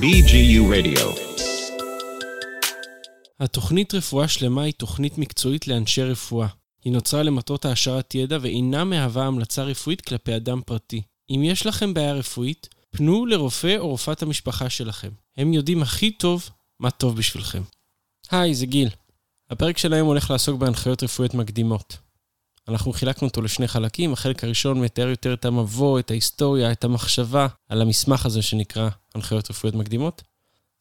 BGU 0.00 0.62
Radio. 0.72 1.20
התוכנית 3.40 3.94
רפואה 3.94 4.28
שלמה 4.28 4.62
היא 4.62 4.72
תוכנית 4.72 5.18
מקצועית 5.18 5.68
לאנשי 5.68 6.02
רפואה. 6.02 6.46
היא 6.84 6.92
נוצרה 6.92 7.22
למטרות 7.22 7.64
העשרת 7.64 8.14
ידע 8.14 8.38
ואינה 8.40 8.84
מהווה 8.84 9.26
המלצה 9.26 9.62
רפואית 9.62 10.00
כלפי 10.00 10.36
אדם 10.36 10.60
פרטי. 10.66 11.02
אם 11.30 11.40
יש 11.44 11.66
לכם 11.66 11.94
בעיה 11.94 12.12
רפואית, 12.12 12.68
פנו 12.90 13.26
לרופא 13.26 13.76
או 13.78 13.88
רופאת 13.88 14.22
המשפחה 14.22 14.70
שלכם. 14.70 15.10
הם 15.36 15.52
יודעים 15.52 15.82
הכי 15.82 16.10
טוב 16.10 16.50
מה 16.80 16.90
טוב 16.90 17.16
בשבילכם. 17.16 17.62
היי, 18.30 18.54
זה 18.54 18.66
גיל. 18.66 18.88
הפרק 19.50 19.78
של 19.78 19.92
היום 19.92 20.08
הולך 20.08 20.30
לעסוק 20.30 20.60
בהנחיות 20.60 21.02
רפואיות 21.02 21.34
מקדימות. 21.34 22.03
אנחנו 22.68 22.92
חילקנו 22.92 23.28
אותו 23.28 23.42
לשני 23.42 23.68
חלקים, 23.68 24.12
החלק 24.12 24.44
הראשון 24.44 24.80
מתאר 24.80 25.08
יותר 25.08 25.34
את 25.34 25.44
המבוא, 25.44 25.98
את 25.98 26.10
ההיסטוריה, 26.10 26.72
את 26.72 26.84
המחשבה 26.84 27.46
על 27.68 27.82
המסמך 27.82 28.26
הזה 28.26 28.42
שנקרא 28.42 28.88
הנחיות 29.14 29.50
רפואיות 29.50 29.74
מקדימות. 29.74 30.22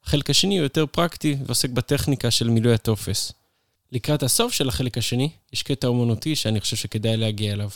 החלק 0.04 0.30
השני 0.30 0.58
הוא 0.58 0.64
יותר 0.64 0.86
פרקטי 0.86 1.38
ועוסק 1.46 1.70
בטכניקה 1.70 2.32
של 2.32 2.50
מילוי 2.50 2.73
הטופס. 2.73 3.32
לקראת 3.92 4.23
הסוף 4.23 4.54
של 4.54 4.70
החלק 4.70 4.98
השני, 4.98 5.30
יש 5.54 5.64
קטע 5.64 5.88
אומנותי 5.88 6.36
שאני 6.36 6.59
חושב 6.59 6.76
שכדאי 6.76 7.18
להגיע 7.18 7.54
אליו. 7.54 7.70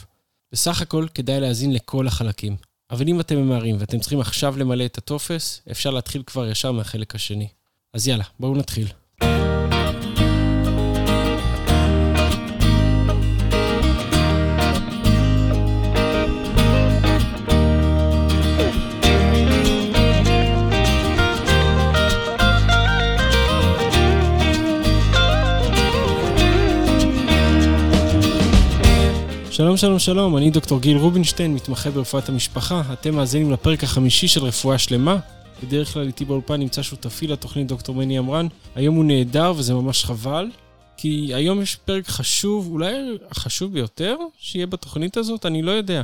בסך 0.51 0.81
הכל 0.81 1.07
כדאי 1.13 1.39
להאזין 1.39 1.73
לכל 1.73 2.07
החלקים. 2.07 2.55
אבל 2.91 3.07
אם 3.07 3.19
אתם 3.19 3.35
ממהרים 3.37 3.75
ואתם 3.79 3.99
צריכים 3.99 4.19
עכשיו 4.19 4.57
למלא 4.57 4.85
את 4.85 4.97
הטופס, 4.97 5.61
אפשר 5.71 5.89
להתחיל 5.89 6.23
כבר 6.23 6.47
ישר 6.47 6.71
מהחלק 6.71 7.15
השני. 7.15 7.47
אז 7.93 8.07
יאללה, 8.07 8.23
בואו 8.39 8.55
נתחיל. 8.55 8.87
שלום, 29.67 29.77
שלום, 29.77 29.99
שלום, 29.99 30.37
אני 30.37 30.51
דוקטור 30.51 30.81
גיל 30.81 30.97
רובינשטיין, 30.97 31.53
מתמחה 31.53 31.91
ברפואת 31.91 32.29
המשפחה. 32.29 32.81
אתם 32.93 33.15
מאזינים 33.15 33.51
לפרק 33.51 33.83
החמישי 33.83 34.27
של 34.27 34.43
רפואה 34.43 34.77
שלמה. 34.77 35.19
בדרך 35.63 35.93
כלל 35.93 36.07
איתי 36.07 36.25
באולפן 36.25 36.59
נמצא 36.59 36.81
שותפי 36.81 37.27
לתוכנית 37.27 37.67
דוקטור 37.67 37.95
מני 37.95 38.19
אמרן. 38.19 38.47
היום 38.75 38.95
הוא 38.95 39.05
נהדר 39.05 39.53
וזה 39.57 39.73
ממש 39.73 40.05
חבל, 40.05 40.51
כי 40.97 41.31
היום 41.33 41.61
יש 41.61 41.75
פרק 41.75 42.07
חשוב, 42.07 42.67
אולי 42.71 42.93
החשוב 43.31 43.73
ביותר 43.73 44.17
שיהיה 44.37 44.67
בתוכנית 44.67 45.17
הזאת, 45.17 45.45
אני 45.45 45.61
לא 45.61 45.71
יודע. 45.71 46.01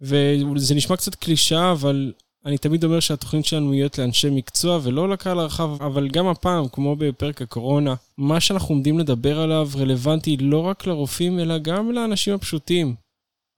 וזה 0.00 0.74
נשמע 0.74 0.96
קצת 0.96 1.14
קלישאה, 1.14 1.72
אבל 1.72 2.12
אני 2.46 2.58
תמיד 2.58 2.84
אומר 2.84 3.00
שהתוכנית 3.00 3.44
שלנו 3.44 3.70
מיועדת 3.70 3.98
לאנשי 3.98 4.30
מקצוע 4.30 4.80
ולא 4.82 5.08
לקהל 5.08 5.38
הרחב, 5.38 5.82
אבל 5.82 6.08
גם 6.08 6.26
הפעם, 6.26 6.68
כמו 6.68 6.96
בפרק 6.96 7.42
הקורונה, 7.42 7.94
מה 8.18 8.40
שאנחנו 8.40 8.74
עומדים 8.74 8.98
לדבר 8.98 9.40
עליו 9.40 9.68
רלוונטי 9.76 10.36
לא 10.36 10.58
רק 10.58 10.86
לרופאים, 10.86 11.38
אלא 11.38 11.58
גם 11.58 11.92
לאנשים 11.92 12.34
הפשוטים. 12.34 12.94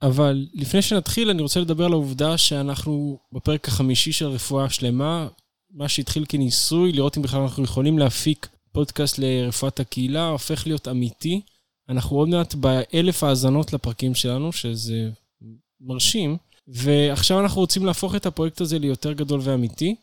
אבל 0.02 0.46
לפני 0.54 0.82
שנתחיל, 0.82 1.30
אני 1.30 1.42
רוצה 1.42 1.60
לדבר 1.60 1.84
על 1.84 1.92
העובדה 1.92 2.38
שאנחנו 2.38 3.18
בפרק 3.32 3.68
החמישי 3.68 4.12
של 4.12 4.26
רפואה 4.26 4.70
שלמה, 4.70 5.28
מה 5.70 5.88
שהתחיל 5.88 6.24
כניסוי, 6.28 6.92
לראות 6.92 7.16
אם 7.16 7.22
בכלל 7.22 7.40
אנחנו 7.40 7.64
יכולים 7.64 7.98
להפיק 7.98 8.48
פודקאסט 8.72 9.18
לרפואת 9.18 9.80
הקהילה, 9.80 10.28
הופך 10.28 10.66
להיות 10.66 10.88
אמיתי. 10.88 11.40
אנחנו 11.88 12.16
עוד 12.16 12.28
מעט 12.28 12.54
באלף 12.54 13.22
האזנות 13.22 13.72
לפרקים 13.72 14.14
שלנו, 14.14 14.52
שזה 14.52 15.10
מרשים. 15.80 16.36
ועכשיו 16.68 17.40
אנחנו 17.40 17.60
רוצים 17.60 17.86
להפוך 17.86 18.14
את 18.14 18.26
הפרויקט 18.26 18.60
הזה 18.60 18.78
ליותר 18.78 19.12
גדול 19.12 19.40
ואמיתי. 19.42 19.94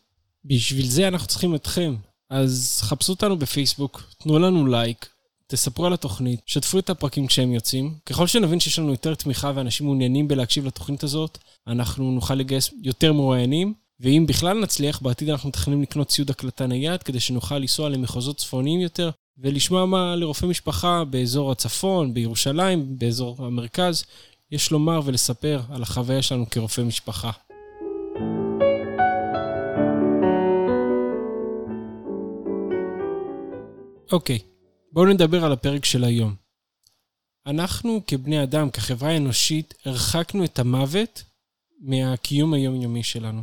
בשביל 0.44 0.86
זה 0.86 1.08
אנחנו 1.08 1.28
צריכים 1.28 1.54
אתכם. 1.54 1.94
אז 2.30 2.80
חפשו 2.82 3.12
אותנו 3.12 3.38
בפייסבוק, 3.38 4.02
תנו 4.18 4.38
לנו 4.38 4.66
לייק, 4.66 5.08
תספרו 5.46 5.86
על 5.86 5.92
התוכנית, 5.92 6.40
שתפו 6.46 6.78
את 6.78 6.90
הפרקים 6.90 7.26
כשהם 7.26 7.52
יוצאים. 7.52 7.94
ככל 8.06 8.26
שנבין 8.26 8.60
שיש 8.60 8.78
לנו 8.78 8.90
יותר 8.90 9.14
תמיכה 9.14 9.52
ואנשים 9.54 9.86
מעוניינים 9.86 10.28
בלהקשיב 10.28 10.66
לתוכנית 10.66 11.02
הזאת, 11.02 11.38
אנחנו 11.66 12.10
נוכל 12.10 12.34
לגייס 12.34 12.70
יותר 12.82 13.12
מרואיינים. 13.12 13.74
ואם 14.00 14.24
בכלל 14.28 14.60
נצליח, 14.60 15.02
בעתיד 15.02 15.28
אנחנו 15.28 15.48
מתכננים 15.48 15.82
לקנות 15.82 16.08
ציוד 16.08 16.30
הקלטה 16.30 16.66
נייד, 16.66 17.02
כדי 17.02 17.20
שנוכל 17.20 17.58
לנסוע 17.58 17.88
למחוזות 17.88 18.38
צפוניים 18.38 18.80
יותר, 18.80 19.10
ולשמוע 19.38 19.86
מה 19.86 20.16
לרופאי 20.16 20.48
משפחה 20.48 21.04
באזור 21.04 21.52
הצפון, 21.52 22.14
בירושלים, 22.14 22.98
באזור 22.98 23.36
המרכז, 23.38 24.04
יש 24.50 24.70
לומר 24.70 25.00
ולספר 25.04 25.60
על 25.70 25.82
החוויה 25.82 26.22
שלנו 26.22 26.50
כרופא 26.50 26.80
משפחה. 26.80 27.30
אוקיי, 34.12 34.38
בואו 34.92 35.06
נדבר 35.06 35.44
על 35.44 35.52
הפרק 35.52 35.84
של 35.84 36.04
היום. 36.04 36.34
אנחנו 37.46 38.00
כבני 38.06 38.42
אדם, 38.42 38.70
כחברה 38.70 39.16
אנושית, 39.16 39.74
הרחקנו 39.84 40.44
את 40.44 40.58
המוות 40.58 41.24
מהקיום 41.80 42.54
היומיומי 42.54 43.02
שלנו. 43.02 43.42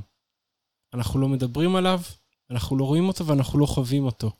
אנחנו 0.93 1.19
לא 1.19 1.27
מדברים 1.27 1.75
עליו, 1.75 1.99
אנחנו 2.51 2.77
לא 2.77 2.83
רואים 2.83 3.07
אותו 3.07 3.27
ואנחנו 3.27 3.59
לא 3.59 3.65
חווים 3.65 4.05
אותו. 4.05 4.31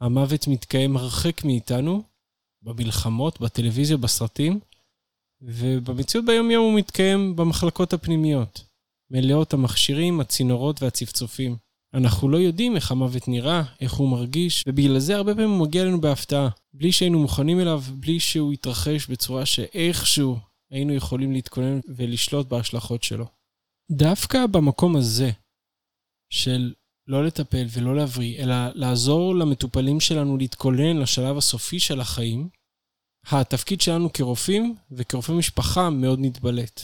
המוות 0.00 0.48
מתקיים 0.48 0.96
הרחק 0.96 1.44
מאיתנו, 1.44 2.02
במלחמות, 2.62 3.40
בטלוויזיה, 3.40 3.96
בסרטים, 3.96 4.60
ובמציאות 5.42 6.26
ביום-יום 6.26 6.64
הוא 6.64 6.78
מתקיים 6.78 7.36
במחלקות 7.36 7.92
הפנימיות, 7.92 8.64
מלאות 9.10 9.52
המכשירים, 9.52 10.20
הצינורות 10.20 10.82
והצפצופים. 10.82 11.56
אנחנו 11.94 12.28
לא 12.28 12.36
יודעים 12.36 12.76
איך 12.76 12.90
המוות 12.90 13.28
נראה, 13.28 13.62
איך 13.80 13.92
הוא 13.92 14.08
מרגיש, 14.08 14.64
ובגלל 14.66 14.98
זה 14.98 15.16
הרבה 15.16 15.34
פעמים 15.34 15.50
הוא 15.50 15.66
מגיע 15.66 15.82
אלינו 15.82 16.00
בהפתעה, 16.00 16.48
בלי 16.74 16.92
שהיינו 16.92 17.18
מוכנים 17.18 17.60
אליו, 17.60 17.82
בלי 17.90 18.20
שהוא 18.20 18.52
יתרחש 18.52 19.06
בצורה 19.06 19.46
שאיכשהו 19.46 20.38
היינו 20.70 20.92
יכולים 20.92 21.32
להתכונן 21.32 21.80
ולשלוט 21.88 22.46
בהשלכות 22.46 23.02
שלו. 23.02 23.26
דווקא 23.90 24.46
במקום 24.46 24.96
הזה, 24.96 25.30
של 26.32 26.72
לא 27.06 27.26
לטפל 27.26 27.66
ולא 27.70 27.96
להבריא, 27.96 28.42
אלא 28.42 28.54
לעזור 28.74 29.34
למטופלים 29.34 30.00
שלנו 30.00 30.36
להתכונן 30.36 30.96
לשלב 30.96 31.36
הסופי 31.36 31.80
של 31.80 32.00
החיים, 32.00 32.48
התפקיד 33.26 33.80
שלנו 33.80 34.12
כרופאים 34.12 34.76
וכרופאי 34.90 35.34
משפחה 35.34 35.90
מאוד 35.90 36.18
נתבלט. 36.22 36.80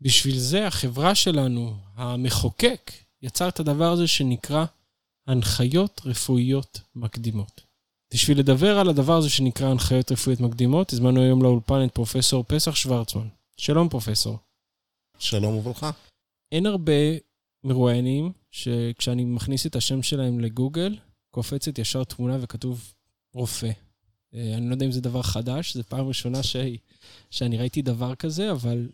בשביל 0.00 0.38
זה 0.38 0.66
החברה 0.66 1.14
שלנו, 1.14 1.76
המחוקק, 1.94 2.92
יצר 3.22 3.48
את 3.48 3.60
הדבר 3.60 3.92
הזה 3.92 4.06
שנקרא 4.06 4.64
הנחיות 5.26 6.00
רפואיות 6.04 6.80
מקדימות. 6.94 7.60
בשביל 8.14 8.38
לדבר 8.38 8.78
על 8.78 8.88
הדבר 8.88 9.16
הזה 9.16 9.30
שנקרא 9.30 9.68
הנחיות 9.68 10.12
רפואיות 10.12 10.40
מקדימות, 10.40 10.92
הזמנו 10.92 11.22
היום 11.22 11.42
לאולפן 11.42 11.84
את 11.84 11.94
פרופסור 11.94 12.44
פסח 12.48 12.74
שוורצמן. 12.74 13.28
שלום 13.56 13.88
פרופסור. 13.88 14.38
שלום 15.18 15.54
וברכה. 15.54 15.90
אין 16.52 16.66
הרבה 16.66 16.92
מרואיינים 17.64 18.32
שכשאני 18.50 19.24
מכניס 19.24 19.66
את 19.66 19.76
השם 19.76 20.02
שלהם 20.02 20.40
לגוגל, 20.40 20.98
קופצת 21.30 21.78
ישר 21.78 22.04
תמונה 22.04 22.36
וכתוב 22.40 22.94
רופא. 23.34 23.70
אה, 24.34 24.54
אני 24.54 24.68
לא 24.68 24.74
יודע 24.74 24.86
אם 24.86 24.92
זה 24.92 25.00
דבר 25.00 25.22
חדש, 25.22 25.76
זו 25.76 25.82
פעם 25.88 26.06
ראשונה 26.06 26.42
ש... 26.42 26.56
שאני 27.30 27.58
ראיתי 27.58 27.82
דבר 27.82 28.14
כזה, 28.14 28.52
אבל 28.52 28.88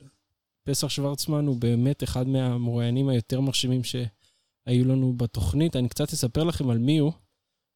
פסח 0.64 0.88
שוורצמן 0.88 1.46
הוא 1.46 1.56
באמת 1.56 2.02
אחד 2.02 2.28
מהמרואיינים 2.28 3.08
היותר 3.08 3.40
מרשימים 3.40 3.84
שהיו 3.84 4.84
לנו 4.84 5.12
בתוכנית. 5.12 5.76
אני 5.76 5.88
קצת 5.88 6.12
אספר 6.12 6.44
לכם 6.44 6.70
על 6.70 6.78
מי 6.78 6.98
הוא. 6.98 7.12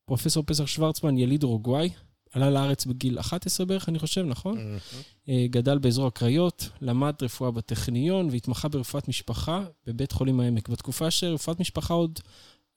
פרופסור 0.06 0.44
פסח 0.46 0.66
שוורצמן, 0.66 1.18
יליד 1.18 1.42
אורוגוואי, 1.42 1.90
עלה 2.32 2.50
לארץ 2.50 2.86
בגיל 2.86 3.20
11 3.20 3.66
בערך, 3.66 3.88
אני 3.88 3.98
חושב, 3.98 4.24
נכון? 4.24 4.58
Mm-hmm. 4.58 5.30
גדל 5.50 5.78
באזור 5.78 6.06
הקריות, 6.06 6.68
למד 6.80 7.14
רפואה 7.22 7.50
בטכניון 7.50 8.28
והתמחה 8.30 8.68
ברפואת 8.68 9.08
משפחה 9.08 9.64
בבית 9.86 10.12
חולים 10.12 10.40
העמק. 10.40 10.68
בתקופה 10.68 11.10
שרפואת 11.10 11.60
משפחה 11.60 11.94
עוד 11.94 12.20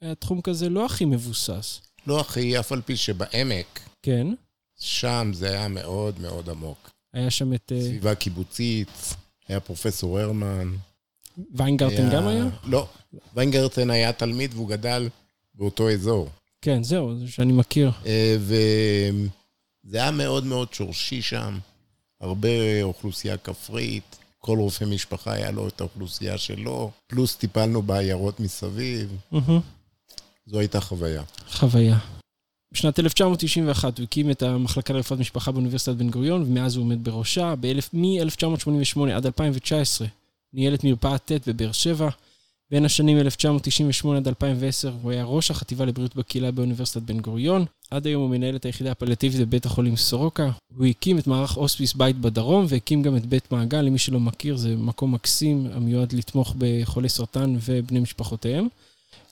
היה 0.02 0.16
תחום 0.16 0.42
כזה 0.42 0.70
לא 0.70 0.86
הכי 0.86 1.06
מבוסס. 1.06 1.82
לא 2.08 2.20
הכי, 2.20 2.60
אף 2.60 2.72
על 2.72 2.82
פי 2.82 2.98
שבעמק. 2.98 3.80
כן. 4.02 4.28
שם 4.78 5.32
זה 5.34 5.50
היה 5.50 5.68
מאוד 5.68 6.20
מאוד 6.20 6.50
עמוק. 6.50 6.90
היה 7.14 7.30
שם 7.30 7.54
את... 7.54 7.72
אה, 7.76 7.82
סביבה 7.82 8.16
קיבוצית, 8.16 9.16
היה 9.48 9.60
פרופסור 9.60 10.20
הרמן. 10.20 10.76
ויינגרטן 11.56 12.06
היה... 12.06 12.10
גם 12.10 12.28
היה? 12.28 12.46
לא, 12.64 12.88
ויינגרטן 13.34 13.90
היה 13.90 14.14
תלמיד 14.14 14.54
והוא 14.54 14.70
גדל 14.70 15.10
באותו 15.56 15.90
אזור. 15.90 16.30
כן, 16.62 16.84
זהו, 16.84 17.20
זה 17.20 17.28
שאני 17.28 17.54
מכיר. 17.54 17.92
אה, 18.06 18.38
וזה 18.40 19.98
היה 19.98 20.12
מאוד 20.12 20.46
מאוד 20.46 20.74
שורשי 20.74 21.22
שם, 21.22 21.60
הרבה 22.22 22.84
אוכלוסייה 22.84 23.38
כפרית, 23.38 24.18
כל 24.38 24.58
רופא 24.60 24.84
משפחה 24.84 25.34
היה 25.34 25.52
לו 25.52 25.68
את 25.68 25.82
האוכלוסייה 25.82 26.38
שלו, 26.38 26.92
פלוס 27.08 27.36
טיפלנו 27.36 27.82
בעיירות 27.82 28.40
מסביב. 28.40 29.18
זו 30.46 30.60
הייתה 30.60 30.82
חוויה. 30.82 31.24
חוויה. 31.52 31.98
בשנת 32.72 33.00
1991 33.00 33.98
הוא 33.98 34.04
הקים 34.04 34.32
את 34.32 34.44
המחלקה 34.44 34.94
לרפואת 34.94 35.20
משפחה 35.20 35.52
באוניברסיטת 35.52 35.96
בן 35.96 36.10
גוריון, 36.10 36.42
ומאז 36.42 36.76
הוא 36.76 36.84
עומד 36.84 37.04
בראשה. 37.04 37.54
מ-1988 37.94 39.12
עד 39.14 39.26
2019 39.26 40.08
ניהל 40.54 40.74
את 40.74 40.84
מרפאת 40.84 41.32
ט' 41.32 41.48
בבאר 41.48 41.72
שבע. 41.72 42.10
בין 42.72 42.86
השנים 42.86 43.18
1998 43.18 44.18
עד 44.18 44.28
2010 44.28 44.92
הוא 45.02 45.12
היה 45.12 45.24
ראש 45.24 45.52
החטיבה 45.52 45.86
לבריאות 45.86 46.16
בקהילה 46.16 46.52
באוניברסיטת 46.52 47.02
בן 47.02 47.20
גוריון. 47.20 47.66
עד 47.92 48.08
היום 48.08 48.22
הוא 48.24 48.30
מנהל 48.30 48.56
את 48.56 48.66
היחידה 48.66 48.92
הפליאטיבית 48.92 49.42
בבית 49.42 49.66
החולים 49.66 49.96
סורוקה. 49.96 50.50
הוא 50.76 50.86
הקים 50.86 51.20
את 51.20 51.28
מערך 51.28 51.52
הוספיס 51.52 51.94
בית 51.94 52.16
בדרום 52.16 52.66
והקים 52.70 53.02
גם 53.02 53.18
את 53.18 53.26
בית 53.26 53.52
מעגל, 53.52 53.82
למי 53.82 53.98
שלא 53.98 54.20
מכיר, 54.20 54.58
זה 54.58 54.76
מקום 54.76 55.14
מקסים 55.14 55.68
המיועד 55.74 56.14
לתמוך 56.14 56.56
בחולי 56.58 57.10
סרטן 57.10 57.56
ובני 57.66 58.00
משפחותיהם. 58.00 58.68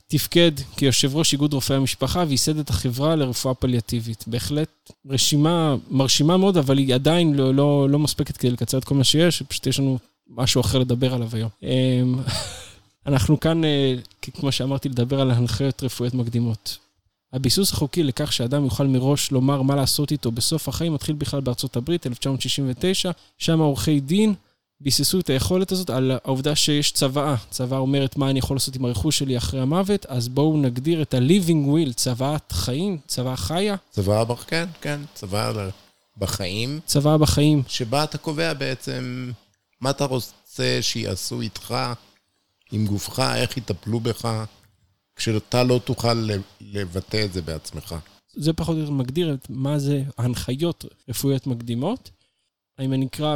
תפקד 0.08 0.52
כיושב 0.78 1.16
ראש 1.16 1.34
איגוד 1.34 1.54
רופאי 1.54 1.76
המשפחה 1.76 2.24
וייסד 2.28 2.58
את 2.58 2.70
החברה 2.70 3.16
לרפואה 3.16 3.54
פליאטיבית. 3.54 4.24
בהחלט 4.28 4.92
רשימה 5.06 5.76
מרשימה 5.92 6.38
מאוד, 6.38 6.58
אבל 6.58 6.78
היא 6.78 6.96
עדיין 6.96 7.34
לא, 7.34 7.54
לא, 7.54 7.90
לא 7.90 8.00
מספקת 8.00 8.38
כדי 8.38 8.52
לקצר 8.52 8.78
את 8.78 8.84
כל 8.84 8.96
מה 8.96 9.04
שיש, 9.04 9.42
פשוט 9.42 9.68
יש 9.68 9.80
לנו 9.80 9.98
משהו 10.30 10.62
אחר 10.62 10.80
לדבר 10.80 11.14
עליו 11.14 11.30
היום. 11.34 11.50
אמ, 11.64 12.16
אנחנו 13.08 13.40
כאן, 13.40 13.64
אה, 13.64 13.96
כמו 14.22 14.52
שאמרתי, 14.52 14.90
לדבר 14.90 15.22
על 15.22 15.32
הנחיות 15.32 15.84
רפואיות 15.84 16.14
מקדימות. 16.14 16.78
הביסוס 17.34 17.72
החוקי 17.74 18.04
לכך 18.04 18.34
שאדם 18.34 18.64
יוכל 18.64 18.88
מראש 18.88 19.32
לומר 19.32 19.62
מה 19.62 19.76
לעשות 19.76 20.12
איתו 20.12 20.32
בסוף 20.32 20.68
החיים 20.68 20.94
מתחיל 20.94 21.16
בכלל 21.16 21.40
בארצות 21.42 21.76
הברית, 21.76 22.08
1969, 22.08 23.12
שם 23.38 23.60
עורכי 23.60 24.00
דין 24.00 24.34
ביססו 24.86 25.20
את 25.20 25.30
היכולת 25.30 25.72
הזאת 25.72 25.90
על 25.90 26.12
העובדה 26.12 26.56
שיש 26.56 26.92
צוואה. 26.92 27.36
צוואה 27.50 27.80
אומרת 27.80 28.18
מה 28.18 28.30
אני 28.30 28.40
יכול 28.40 28.56
לעשות 28.56 28.76
עם 28.76 28.86
הרכוש 28.86 29.18
שלי 29.18 29.38
אחרי 29.38 29.62
המוות, 29.62 30.06
אז 30.06 30.30
בואו 30.30 30.58
נגדיר 30.58 31.02
את 31.02 31.14
ה-living 31.14 31.68
will, 31.68 31.94
צוואת 31.94 32.52
חיים, 32.52 32.98
צוואה 33.08 33.38
חיה. 33.38 33.76
צוואה. 33.92 34.36
כן, 34.48 34.66
כן, 34.82 35.02
צוואה 35.14 35.52
בחיים. 36.18 36.80
צוואה 36.86 37.18
בחיים. 37.18 37.64
שבה 37.68 38.04
אתה 38.04 38.18
קובע 38.18 38.54
בעצם 38.54 39.32
מה 39.82 39.90
אתה 39.90 40.06
רוצה 40.06 40.80
שיעשו 40.82 41.42
איתך, 41.42 41.76
עם 42.72 42.86
גופך, 42.86 43.20
איך 43.36 43.58
יטפלו 43.58 44.00
בך, 44.00 44.46
כשאתה 45.16 45.64
לא 45.64 45.80
תוכל 45.84 46.30
לבטא 46.62 47.26
את 47.26 47.34
זה 47.34 47.42
בעצמך. 47.42 47.96
זה 48.36 48.54
פחות 48.54 48.76
או 48.76 48.82
יותר 48.82 48.92
מגדיר 48.92 49.34
את 49.34 49.48
מה 49.50 49.80
זה 49.80 50.04
הנחיות 50.18 50.86
רפואיות 51.10 51.48
מקדימות. 51.48 52.10
אם 52.82 52.94
אני 52.94 53.06
אקרא 53.06 53.36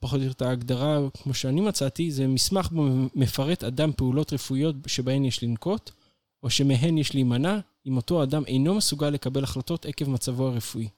פחות 0.00 0.20
או 0.20 0.24
יותר 0.24 0.36
את 0.36 0.42
ההגדרה, 0.42 0.98
כמו 1.22 1.34
שאני 1.34 1.60
מצאתי, 1.60 2.10
זה 2.10 2.26
מסמך 2.26 2.68
בו 2.72 2.86
מפרט 3.14 3.64
אדם 3.64 3.92
פעולות 3.92 4.32
רפואיות 4.32 4.76
שבהן 4.86 5.24
יש 5.24 5.42
לנקוט, 5.42 5.90
או 6.42 6.50
שמהן 6.50 6.98
יש 6.98 7.14
להימנע, 7.14 7.58
אם 7.86 7.96
אותו 7.96 8.22
אדם 8.22 8.44
אינו 8.46 8.74
מסוגל 8.74 9.10
לקבל 9.10 9.44
החלטות 9.44 9.86
עקב 9.86 10.08
מצבו 10.08 10.46
הרפואי. 10.46 10.88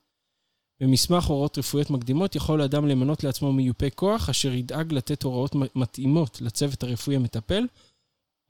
במסמך 0.80 1.24
הוראות 1.24 1.58
רפואיות 1.58 1.90
מקדימות 1.90 2.36
יכול 2.36 2.60
האדם 2.60 2.86
למנות 2.86 3.24
לעצמו 3.24 3.52
מיופה 3.52 3.90
כוח, 3.90 4.28
אשר 4.28 4.52
ידאג 4.52 4.92
לתת 4.92 5.22
הוראות 5.22 5.54
מתאימות 5.74 6.40
לצוות 6.40 6.82
הרפואי 6.82 7.16
המטפל, 7.16 7.66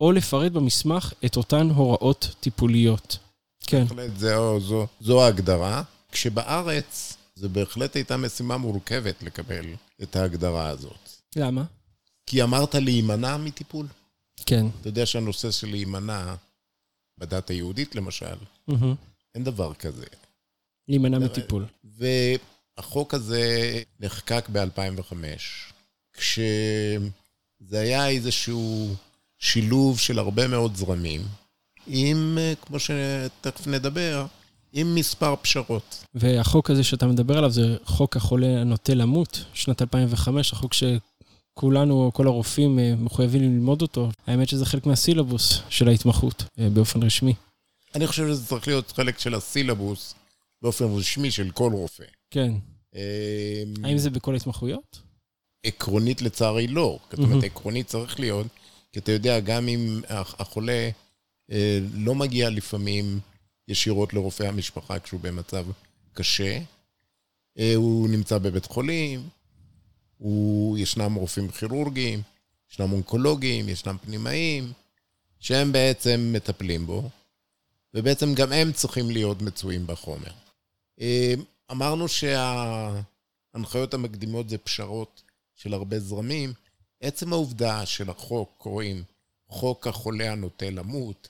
או 0.00 0.12
לפרט 0.12 0.53
במסמך 0.53 1.12
את 1.25 1.37
אותן 1.37 1.71
הוראות 1.71 2.35
טיפוליות. 2.41 3.19
כן. 3.61 3.85
בהחלט, 3.85 4.11
זו, 4.17 4.61
זו, 4.61 4.87
זו 5.00 5.25
ההגדרה. 5.25 5.83
כשבארץ, 6.12 7.17
זו 7.37 7.49
בהחלט 7.49 7.97
הייתה 7.97 8.17
משימה 8.17 8.56
מורכבת 8.56 9.23
לקבל 9.23 9.67
את 10.03 10.17
ההגדרה 10.17 10.69
הזאת. 10.69 11.11
למה? 11.37 11.65
כי 12.27 12.43
אמרת 12.43 12.75
להימנע 12.75 13.37
מטיפול. 13.37 13.87
כן. 14.47 14.67
אתה 14.81 14.88
יודע 14.88 15.06
שהנושא 15.06 15.50
של 15.50 15.71
להימנע, 15.71 16.35
בדת 17.19 17.50
היהודית 17.50 17.94
למשל, 17.94 18.37
mm-hmm. 18.71 18.94
אין 19.35 19.44
דבר 19.44 19.75
כזה. 19.75 20.06
להימנע 20.88 21.19
מטיפול. 21.19 21.67
והחוק 21.85 23.15
הזה 23.15 23.73
נחקק 24.00 24.49
ב-2005, 24.53 25.15
כשזה 26.12 27.81
היה 27.81 28.09
איזשהו 28.09 28.94
שילוב 29.38 29.99
של 29.99 30.19
הרבה 30.19 30.49
מאוד 30.49 30.77
זרמים, 30.77 31.21
עם, 31.87 32.38
כמו 32.62 32.79
שתכף 32.79 33.67
נדבר, 33.67 34.27
עם 34.73 34.95
מספר 34.95 35.35
פשרות. 35.43 36.05
והחוק 36.15 36.71
הזה 36.71 36.85
שאתה 36.85 37.07
מדבר 37.07 37.39
עליו 37.39 37.51
זה 37.51 37.77
חוק 37.85 38.17
החולה 38.17 38.61
הנוטה 38.61 38.95
למות, 38.95 39.45
שנת 39.55 39.83
2005, 39.83 40.53
החוק 40.53 40.73
שכולנו, 40.75 42.11
כל 42.15 42.27
הרופאים 42.27 42.79
אה, 42.79 42.95
מחויבים 42.99 43.43
ללמוד 43.43 43.83
אותו. 43.83 44.11
האמת 44.27 44.49
שזה 44.49 44.67
חלק 44.67 44.87
מהסילבוס 44.87 45.61
של 45.69 45.89
ההתמחות 45.89 46.45
אה, 46.59 46.69
באופן 46.71 47.03
רשמי. 47.03 47.35
אני 47.95 48.07
חושב 48.07 48.27
שזה 48.27 48.47
צריך 48.47 48.69
להיות 48.69 48.93
חלק 48.93 49.19
של 49.19 49.35
הסילבוס 49.35 50.15
באופן 50.63 50.85
רשמי 50.85 51.31
של 51.31 51.51
כל 51.51 51.73
רופא. 51.73 52.05
כן. 52.31 52.53
אמ, 52.95 53.85
האם 53.85 53.99
זה 53.99 54.11
בכל 54.11 54.35
ההתמחויות? 54.35 55.01
עקרונית 55.67 56.23
לצערי 56.23 56.67
לא. 56.67 56.99
זאת 57.11 57.19
אומרת, 57.19 57.45
עקרונית 57.45 57.87
צריך 57.87 58.21
להיות, 58.21 58.47
כי 58.93 58.99
אתה 58.99 59.12
יודע, 59.12 59.41
גם 59.41 59.69
אם 59.69 60.01
החולה 60.09 60.91
אה, 61.51 61.79
לא 61.95 62.15
מגיע 62.15 62.51
לפעמים 62.51 63.21
ישירות 63.69 64.15
לרופא 64.15 64.43
המשפחה 64.43 64.99
כשהוא 64.99 65.21
במצב 65.21 65.67
קשה, 66.15 66.59
אה, 67.59 67.75
הוא 67.75 68.09
נמצא 68.09 68.39
בבית 68.39 68.67
חולים, 68.67 69.29
הוא, 70.19 70.79
ישנם 70.79 71.15
רופאים 71.15 71.49
כירורגיים, 71.49 72.23
ישנם 72.71 72.93
אונקולוגים, 72.93 73.69
ישנם 73.69 73.97
פנימאים, 74.03 74.73
שהם 75.41 75.73
בעצם 75.73 76.31
מטפלים 76.33 76.87
בו, 76.87 77.11
ובעצם 77.95 78.35
גם 78.35 78.53
הם 78.53 78.73
צריכים 78.73 79.11
להיות 79.11 79.43
מצויים 79.43 79.87
בחומר. 79.87 80.33
אה, 81.01 81.35
אמרנו 81.71 82.09
שההנחיות 82.09 83.95
המקדימות 83.95 84.49
זה 84.49 84.59
פשרות 84.59 85.23
של 85.55 85.75
הרבה 85.75 86.01
זרמים. 86.01 86.53
עצם 87.01 87.33
העובדה 87.33 87.87
של 87.87 88.11
החוק 88.11 88.55
קוראים 88.59 89.05
חוק 89.49 89.87
החולה 89.87 90.33
הנוטה 90.33 90.71
למות, 90.71 91.29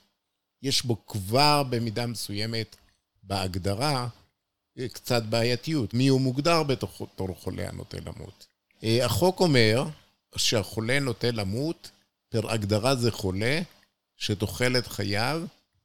יש 0.66 0.82
בו 0.82 1.06
כבר 1.06 1.62
במידה 1.62 2.06
מסוימת 2.06 2.76
בהגדרה 3.22 4.08
אה, 4.78 4.88
קצת 4.88 5.22
בעייתיות. 5.22 5.94
מי 5.94 6.08
הוא 6.08 6.20
מוגדר 6.20 6.62
בתור 6.62 7.34
חולה 7.40 7.68
הנוטה 7.68 7.96
למות? 8.06 8.46
אה, 8.84 9.04
החוק 9.04 9.40
אומר 9.40 9.84
שהחולה 10.36 11.00
נוטה 11.00 11.30
למות, 11.30 11.90
פר 12.28 12.50
הגדרה 12.50 12.96
זה 12.96 13.10
חולה 13.10 13.60
שתוחלת 14.16 14.86
חייו 14.86 15.42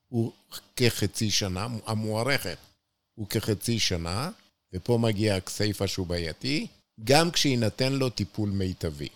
הוא 0.07 0.31
כחצי 0.75 1.31
שנה, 1.31 1.67
המוערכת 1.85 2.57
הוא 3.15 3.27
כחצי 3.27 3.79
שנה, 3.79 4.29
ופה 4.73 4.97
מגיע 4.97 5.35
הכסייפה 5.35 5.87
שהוא 5.87 6.07
בעייתי, 6.07 6.67
גם 7.03 7.31
כשיינתן 7.31 7.93
לו 7.93 8.09
טיפול 8.09 8.49
מיטבי. 8.49 9.07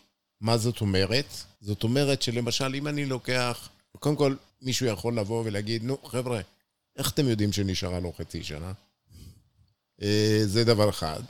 מה 0.41 0.57
זאת 0.57 0.81
אומרת? 0.81 1.25
זאת 1.61 1.83
אומרת 1.83 2.21
שלמשל, 2.21 2.75
אם 2.75 2.87
אני 2.87 3.05
לוקח, 3.05 3.69
קודם 3.99 4.15
כל, 4.15 4.35
מישהו 4.65 4.85
יכול 4.85 5.19
לבוא 5.19 5.43
ולהגיד, 5.45 5.83
נו, 5.83 5.97
חבר'ה, 6.03 6.41
איך 6.97 7.11
אתם 7.11 7.27
יודעים 7.27 7.51
שנשארה 7.51 7.99
לו 7.99 8.13
חצי 8.13 8.43
שנה? 8.43 8.73
אה, 10.01 10.41
זה 10.45 10.63
דבר 10.63 10.89
אחד, 10.89 11.21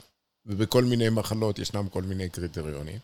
ובכל 0.46 0.84
מיני 0.84 1.08
מחלות 1.08 1.58
ישנם 1.58 1.88
כל 1.88 2.02
מיני 2.02 2.28
קריטריונים. 2.28 2.98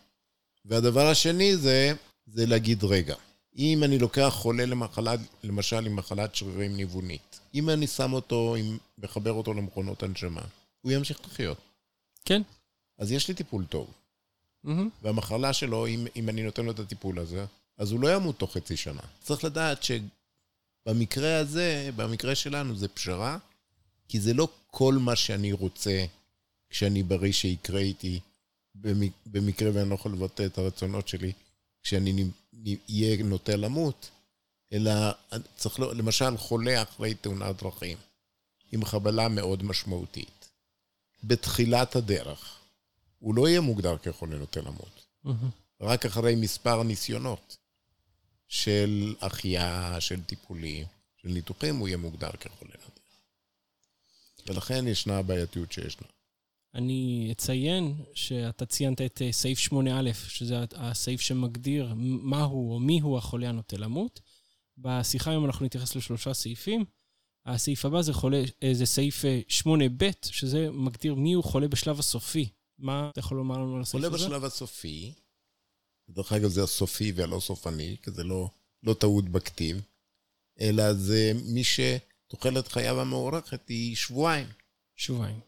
והדבר 0.65 1.07
השני 1.07 1.57
זה, 1.57 1.93
זה 2.27 2.47
להגיד, 2.47 2.85
רגע, 2.85 3.15
אם 3.57 3.85
אני 3.85 3.99
לוקח 3.99 4.33
חולה 4.37 4.67
למחלה, 4.67 5.15
למשל 5.43 5.87
עם 5.87 5.97
מחלת 5.97 6.35
שרירים 6.35 6.77
ניוונית, 6.77 7.41
אם 7.55 7.71
אני 7.71 7.87
שם 7.87 8.13
אותו, 8.13 8.55
עם, 8.59 8.79
מחבר 8.99 9.33
אותו 9.33 9.55
למכונות 9.55 10.03
הנשמה, 10.03 10.43
הוא 10.81 10.93
ימשיך 10.93 11.21
לחיות. 11.27 11.59
כן. 12.25 12.43
אז 12.99 13.13
יש 13.13 13.29
לי 13.29 13.35
טיפול 13.35 13.65
טוב. 13.65 13.91
Mm-hmm. 14.67 14.69
והמחלה 15.03 15.53
שלו, 15.53 15.87
אם, 15.87 16.07
אם 16.17 16.29
אני 16.29 16.43
נותן 16.43 16.65
לו 16.65 16.71
את 16.71 16.79
הטיפול 16.79 17.19
הזה, 17.19 17.45
אז 17.79 17.93
הוא 17.93 18.01
לא 18.01 18.15
ימות 18.15 18.39
תוך 18.39 18.53
חצי 18.53 18.77
שנה. 18.77 19.01
צריך 19.23 19.45
לדעת 19.45 19.83
שבמקרה 20.85 21.39
הזה, 21.39 21.91
במקרה 21.97 22.35
שלנו, 22.35 22.77
זה 22.77 22.89
פשרה, 22.89 23.39
כי 24.09 24.21
זה 24.21 24.35
לא 24.35 24.49
כל 24.67 24.95
מה 24.95 25.17
שאני 25.17 25.53
רוצה 25.53 26.05
כשאני 26.71 27.03
בריא 27.03 27.33
שיקרה 27.33 27.81
איתי, 27.81 28.21
במקרה 29.27 29.71
ואני 29.75 29.91
לא 29.91 29.95
יכול 29.95 30.13
לבטא 30.13 30.47
את 30.47 30.59
הרצונות 30.59 31.09
שלי, 31.09 31.33
כשאני 31.83 32.25
אהיה 32.91 33.23
נוטה 33.23 33.57
למות, 33.57 34.11
אלא 34.73 34.91
צריך, 35.57 35.81
למשל, 35.81 36.37
חולה 36.37 36.83
אחרי 36.83 37.15
תאונת 37.15 37.63
דרכים, 37.63 37.99
עם 38.73 38.85
חבלה 38.85 39.29
מאוד 39.29 39.63
משמעותית. 39.63 40.49
בתחילת 41.25 41.97
הדרך, 41.97 42.59
הוא 43.19 43.35
לא 43.35 43.49
יהיה 43.49 43.61
מוגדר 43.61 43.99
כחולה 43.99 44.37
נוטה 44.37 44.61
למות. 44.61 45.07
Mm-hmm. 45.27 45.31
רק 45.81 46.07
אחרי 46.07 46.35
מספר 46.35 46.83
ניסיונות 46.83 47.57
של 48.53 49.15
החייאה, 49.21 50.01
של 50.01 50.23
טיפולים, 50.23 50.87
של 51.17 51.29
ניתוחים, 51.29 51.77
הוא 51.77 51.89
יהיה 51.89 51.97
מוגדר 51.97 52.31
כחולה 52.41 52.71
נוטה. 52.85 53.01
ולכן 54.47 54.89
ישנה 54.89 55.19
הבעייתיות 55.19 55.73
שישנה. 55.73 56.09
אני 56.75 57.29
אציין 57.33 57.95
שאתה 58.15 58.67
ציינת 58.67 59.01
את 59.01 59.23
אה, 59.23 59.33
סעיף 59.33 59.59
8א, 59.59 60.15
שזה 60.29 60.57
הסעיף 60.77 61.21
שמגדיר 61.21 61.95
מהו 61.97 62.75
או 62.75 62.81
מיהו 62.81 63.19
החולה 63.19 63.49
הנוטה 63.49 63.77
למות. 63.77 64.21
בשיחה 64.79 65.31
היום 65.31 65.45
אנחנו 65.45 65.67
נתייחס 65.67 65.97
לשלושה 65.97 66.35
סעיפים. 66.35 66.85
הסעיף 67.47 67.85
הבא 67.85 68.03
זה, 68.03 68.13
חולה, 68.13 68.43
אה, 68.63 68.75
זה 68.75 68.87
סעיף 68.87 69.25
8ב, 69.49 70.03
אה, 70.03 70.11
שזה 70.23 70.71
מגדיר 70.71 71.15
מיהו 71.15 71.43
חולה 71.43 71.69
בשלב 71.69 71.99
הסופי. 71.99 72.49
מה 72.79 73.09
אתה 73.13 73.21
יכול 73.21 73.37
לומר 73.37 73.59
לנו 73.59 73.77
על 73.77 73.83
הסעיף 73.83 74.05
הזה? 74.05 74.17
חולה 74.17 74.29
בשלב 74.29 74.45
הסופי, 74.45 75.13
דרך 76.09 76.33
אגב 76.33 76.49
זה 76.49 76.63
הסופי 76.63 77.13
והלא 77.13 77.41
סופני, 77.41 77.97
כי 78.03 78.11
זה 78.11 78.25
לא 78.25 78.51
לא 78.83 78.95
טעות 78.95 79.29
בכתיב, 79.29 79.81
אלא 80.61 80.95
זה 80.95 81.33
מי 81.45 81.63
שתוחלת 81.65 82.69
חייו 82.69 83.01
המוערכת 83.01 83.69
היא 83.69 83.97
שבועיים. 83.97 84.47
שבועיים. 84.97 85.41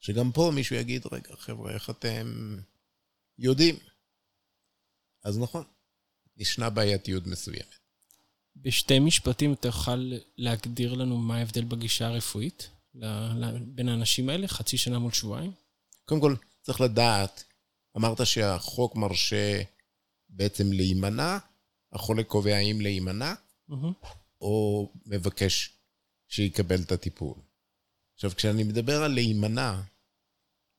שגם 0.00 0.32
פה 0.32 0.50
מישהו 0.54 0.76
יגיד, 0.76 1.02
רגע, 1.12 1.36
חבר'ה, 1.36 1.72
איך 1.72 1.90
אתם 1.90 2.56
יודעים? 3.38 3.76
אז 5.24 5.38
נכון, 5.38 5.64
ישנה 6.36 6.70
בעייתיות 6.70 7.26
מסוימת. 7.26 7.74
בשתי 8.56 8.98
משפטים 8.98 9.52
אתה 9.52 9.68
יכול 9.68 10.12
להגדיר 10.36 10.94
לנו 10.94 11.16
מה 11.16 11.36
ההבדל 11.36 11.64
בגישה 11.64 12.06
הרפואית 12.06 12.70
בין 13.66 13.88
האנשים 13.88 14.28
האלה, 14.28 14.48
חצי 14.48 14.78
שנה 14.78 14.98
מול 14.98 15.12
שבועיים? 15.12 15.52
קודם 16.04 16.20
כל, 16.20 16.34
צריך 16.62 16.80
לדעת, 16.80 17.44
אמרת 17.96 18.26
שהחוק 18.26 18.96
מרשה 18.96 19.62
בעצם 20.30 20.72
להימנע, 20.72 21.38
החולה 21.92 22.24
קובע 22.24 22.58
אם 22.58 22.80
להימנע. 22.80 23.34
או 24.40 24.92
מבקש 25.06 25.78
שיקבל 26.28 26.82
את 26.82 26.92
הטיפול. 26.92 27.38
עכשיו, 28.14 28.30
כשאני 28.30 28.64
מדבר 28.64 29.02
על 29.02 29.12
להימנע, 29.12 29.80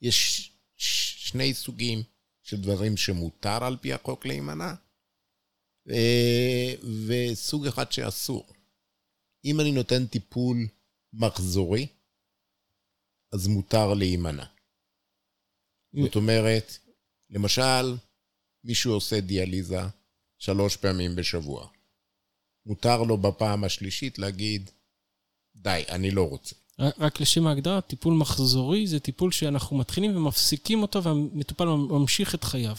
יש 0.02 0.52
שני 0.76 1.54
סוגים 1.54 2.04
של 2.42 2.62
דברים 2.62 2.98
שמותר 2.98 3.64
על 3.64 3.78
פי 3.78 3.94
החוק 3.94 4.26
להימנע, 4.26 4.74
וסוג 7.08 7.68
אחד 7.68 7.92
שאסור. 7.92 8.54
אם 9.46 9.60
אני 9.60 9.72
נותן 9.72 10.08
טיפול 10.08 10.58
מחזורי, 11.14 11.88
אז 13.34 13.48
מותר 13.48 13.94
להימנע. 13.94 14.46
זאת 16.04 16.16
אומרת, 16.16 16.78
למשל, 17.30 17.96
מישהו 18.64 18.94
עושה 18.94 19.20
דיאליזה 19.20 19.82
שלוש 20.40 20.78
פעמים 20.78 21.16
בשבוע. 21.16 21.68
מותר 22.66 23.04
לו 23.04 23.18
בפעם 23.18 23.64
השלישית 23.64 24.20
להגיד, 24.20 24.70
די, 25.56 25.84
אני 25.90 26.12
לא 26.12 26.30
רוצה. 26.30 26.56
רק 26.80 27.20
לשם 27.20 27.48
ההגדרה, 27.48 27.82
טיפול 27.82 28.14
מחזורי 28.14 28.88
זה 28.88 29.00
טיפול 29.00 29.32
שאנחנו 29.32 29.78
מתחילים 29.78 30.18
ומפסיקים 30.18 30.82
אותו 30.82 31.04
והמטופל 31.04 31.66
ממשיך 31.66 32.36
את 32.36 32.44
חייו. 32.44 32.76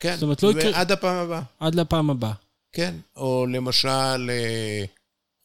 כן, 0.00 0.14
זאת 0.14 0.22
אומרת, 0.22 0.42
לא 0.42 0.50
יקרה... 0.50 0.70
ועד 0.72 0.92
הפעם 0.92 1.16
הבאה. 1.16 1.42
עד 1.60 1.74
לפעם 1.74 2.10
הבאה. 2.10 2.32
כן, 2.72 2.94
או 3.16 3.46
למשל 3.46 4.30
אה, 4.30 4.84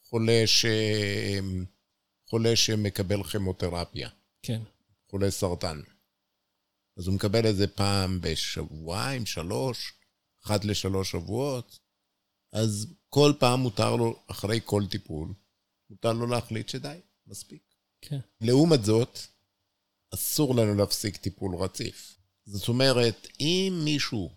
חולה, 0.08 0.42
ש... 0.46 0.66
חולה 2.28 2.56
שמקבל 2.56 3.22
כימותרפיה. 3.22 4.08
כן. 4.42 4.60
חולה 5.10 5.30
סרטן. 5.30 5.80
אז 6.96 7.06
הוא 7.06 7.14
מקבל 7.14 7.46
איזה 7.46 7.66
פעם 7.66 8.20
בשבועיים, 8.20 9.26
שלוש, 9.26 9.92
אחת 10.44 10.64
לשלוש 10.64 11.10
שבועות, 11.10 11.78
אז 12.52 12.94
כל 13.08 13.32
פעם 13.38 13.60
מותר 13.60 13.96
לו, 13.96 14.22
אחרי 14.26 14.60
כל 14.64 14.82
טיפול, 14.90 15.34
מותר 15.90 16.12
לו 16.12 16.26
להחליט 16.26 16.68
שדי, 16.68 16.98
מספיק. 17.26 17.62
כן. 18.00 18.18
לעומת 18.40 18.84
זאת, 18.84 19.18
אסור 20.14 20.54
לנו 20.54 20.74
להפסיק 20.74 21.16
טיפול 21.16 21.56
רציף. 21.56 22.16
זאת 22.44 22.68
אומרת, 22.68 23.26
אם 23.40 23.80
מישהו, 23.84 24.30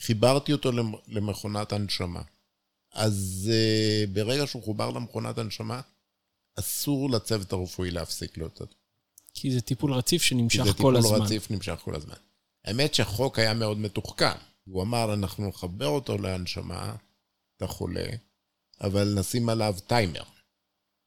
חיברתי 0.00 0.52
אותו 0.52 0.70
למכונת 1.08 1.72
הנשמה, 1.72 2.22
אז 2.92 3.50
uh, 3.52 4.10
ברגע 4.10 4.46
שהוא 4.46 4.62
חובר 4.62 4.90
למכונת 4.90 5.38
הנשמה, 5.38 5.80
אסור 6.58 7.10
לצוות 7.10 7.52
הרפואי 7.52 7.90
להפסיק 7.90 8.38
לו 8.38 8.46
את 8.46 8.56
זה. 8.56 8.64
כי 9.34 9.52
זה 9.52 9.60
טיפול 9.60 9.92
רציף 9.92 10.22
שנמשך 10.22 10.58
כל 10.58 10.96
הזמן. 10.96 11.02
זה 11.02 11.08
טיפול 11.08 11.22
רציף 11.22 11.50
נמשך 11.50 11.80
כל 11.84 11.94
הזמן. 11.96 12.14
האמת 12.64 12.94
שהחוק 12.94 13.38
היה 13.38 13.54
מאוד 13.54 13.78
מתוחכם. 13.78 14.36
הוא 14.64 14.82
אמר, 14.82 15.14
אנחנו 15.14 15.48
נחבר 15.48 15.86
אותו 15.86 16.18
להנשמה, 16.18 16.96
את 17.56 17.62
החולה, 17.62 18.06
אבל 18.80 19.14
נשים 19.18 19.48
עליו 19.48 19.74
טיימר. 19.86 20.22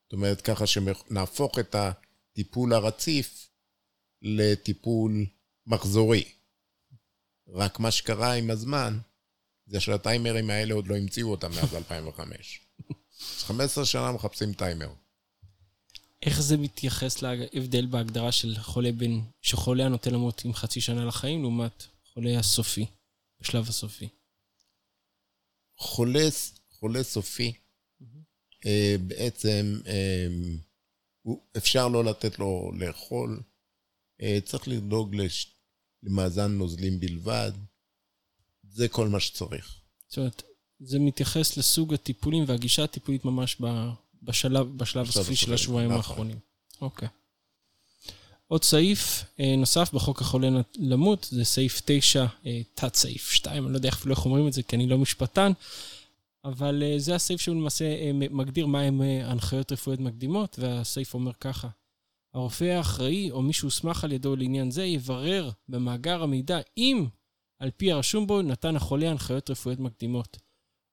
זאת 0.04 0.14
אומרת, 0.14 0.42
ככה 0.42 0.68
שנהפוך 0.68 1.60
את 1.60 1.76
הטיפול 1.76 2.74
הרציף 2.74 3.50
לטיפול 4.22 5.26
מחזורי. 5.66 6.24
רק 7.48 7.80
מה 7.80 7.92
שקרה 7.92 8.34
עם 8.34 8.50
הזמן, 8.50 9.00
זה 9.66 9.80
שהטיימרים 9.80 10.50
האלה 10.50 10.74
עוד 10.74 10.88
לא 10.88 10.96
המציאו 10.96 11.32
אותם 11.32 11.52
מאז 11.52 11.76
2005. 11.76 12.62
אז 13.38 13.44
15 13.44 13.86
שנה 13.86 14.12
מחפשים 14.12 14.54
טיימר. 14.54 14.90
איך 16.22 16.42
זה 16.42 16.58
מתייחס 16.58 17.22
להבדל 17.22 17.86
בהגדרה 17.86 18.32
של 18.32 18.56
חולה 18.60 18.92
בין, 18.92 19.22
שחולה 19.42 19.86
הנוטה 19.86 20.10
למות 20.10 20.46
עם 20.46 20.54
חצי 20.54 20.82
שנה 20.82 21.06
לחיים, 21.06 21.42
לעומת 21.42 21.86
חולה 22.14 22.40
הסופי, 22.40 22.86
בשלב 23.42 23.70
הסופי? 23.70 24.10
חולה, 25.78 26.28
חולה 26.70 27.04
סופי, 27.04 27.54
אה, 28.66 28.96
בעצם 29.08 29.80
אה, 29.88 30.28
אפשר 31.58 31.88
לא 31.88 32.04
לתת 32.04 32.40
לו 32.40 32.72
לאכול, 32.76 33.44
אה, 34.22 34.40
צריך 34.46 34.68
לדאוג 34.68 35.16
למאזן 36.04 36.52
נוזלים 36.52 37.00
בלבד, 37.00 37.52
זה 38.64 38.88
כל 38.88 39.08
מה 39.08 39.20
שצריך. 39.20 39.82
זאת 40.08 40.18
אומרת, 40.18 40.44
זה 40.80 41.00
מתייחס 41.00 41.58
לסוג 41.58 41.94
הטיפולים 41.94 42.44
והגישה 42.48 42.84
הטיפולית 42.84 43.26
ממש 43.26 43.62
בשלב, 44.24 44.78
בשלב 44.78 45.08
הסופי 45.08 45.36
של 45.36 45.54
השבועיים 45.54 45.90
נכון. 45.90 45.98
האחרונים. 45.98 46.40
אוקיי. 46.82 47.08
עוד 48.48 48.64
סעיף 48.64 49.24
נוסף 49.58 49.94
בחוק 49.94 50.22
החולה 50.22 50.50
למות, 50.76 51.28
זה 51.32 51.46
סעיף 51.46 51.82
9, 51.86 52.26
תת 52.74 52.96
סעיף 52.96 53.32
2, 53.32 53.64
אני 53.64 53.74
לא 53.74 53.78
יודע 53.78 53.90
אפילו 53.90 54.16
איך 54.16 54.26
אומרים 54.26 54.48
את 54.48 54.54
זה, 54.54 54.64
כי 54.64 54.76
אני 54.76 54.88
לא 54.88 54.98
משפטן, 54.98 55.52
אבל 56.46 56.84
uh, 56.84 57.00
זה 57.00 57.16
הסעיף 57.16 57.42
שהוא 57.42 57.56
למעשה 57.56 58.14
מגדיר 58.14 58.68
מהם 58.68 59.02
הנחיות 59.24 59.72
רפואיות 59.72 60.00
מקדימות, 60.00 60.60
והסעיף 60.60 61.14
אומר 61.14 61.32
ככה: 61.34 61.68
הרופא 62.34 62.64
האחראי 62.64 63.32
או 63.32 63.42
מי 63.42 63.54
שהוסמך 63.54 64.04
על 64.04 64.12
ידו 64.12 64.36
לעניין 64.36 64.72
זה 64.72 64.86
יברר 64.86 65.50
במאגר 65.70 66.24
המידע 66.24 66.60
אם 66.78 67.06
על 67.60 67.72
פי 67.78 67.92
הרשום 67.92 68.28
בו 68.28 68.42
נתן 68.42 68.76
החולה 68.76 69.10
הנחיות 69.10 69.50
רפואיות 69.50 69.80
מקדימות. 69.80 70.38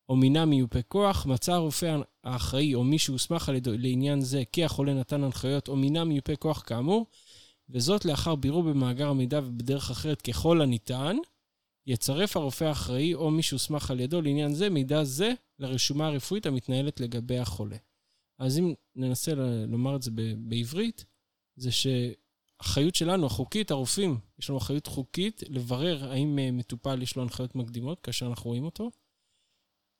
או 0.08 0.16
מינה 0.16 0.44
מיופה 0.44 0.82
כוח, 0.82 1.26
מצא 1.26 1.52
הרופא 1.52 1.96
האחראי 2.24 2.74
או 2.74 2.84
מי 2.84 2.98
שהוסמך 2.98 3.48
על 3.48 3.54
ידו 3.54 3.70
לעניין 3.78 4.20
זה 4.20 4.42
כי 4.52 4.64
החולה 4.64 4.94
נתן 4.94 5.24
הנחיות 5.24 5.68
או 5.68 5.76
מינה 5.76 6.04
מיופה 6.04 6.36
כוח 6.36 6.62
כאמור, 6.66 7.06
וזאת 7.70 8.04
לאחר 8.04 8.34
בירור 8.34 8.62
במאגר 8.62 9.08
המידע 9.08 9.40
ובדרך 9.44 9.90
אחרת 9.90 10.22
ככל 10.22 10.60
הניתן, 10.60 11.16
יצרף 11.86 12.36
הרופא 12.36 12.64
האחראי 12.64 13.14
או 13.14 13.30
מי 13.30 13.42
שהוסמך 13.42 13.90
על 13.90 14.00
ידו 14.00 14.22
לעניין 14.22 14.54
זה 14.54 14.70
מידע 14.70 15.04
זה 15.04 15.32
לרשומה 15.58 16.06
הרפואית 16.06 16.46
המתנהלת 16.46 17.00
לגבי 17.00 17.38
החולה. 17.38 17.76
אז 18.38 18.58
אם 18.58 18.74
ננסה 18.96 19.32
לומר 19.68 19.96
את 19.96 20.02
זה 20.02 20.10
בעברית, 20.38 21.04
זה 21.56 21.70
שאחריות 21.72 22.94
שלנו, 22.94 23.26
החוקית, 23.26 23.70
הרופאים, 23.70 24.18
יש 24.38 24.50
לנו 24.50 24.58
אחריות 24.58 24.86
חוקית 24.86 25.42
לברר 25.48 26.10
האם 26.10 26.38
אה, 26.38 26.50
מטופל 26.50 27.02
יש 27.02 27.16
לו 27.16 27.22
הנחיות 27.22 27.54
מקדימות 27.54 28.00
כאשר 28.00 28.26
אנחנו 28.26 28.50
רואים 28.50 28.64
אותו. 28.64 28.90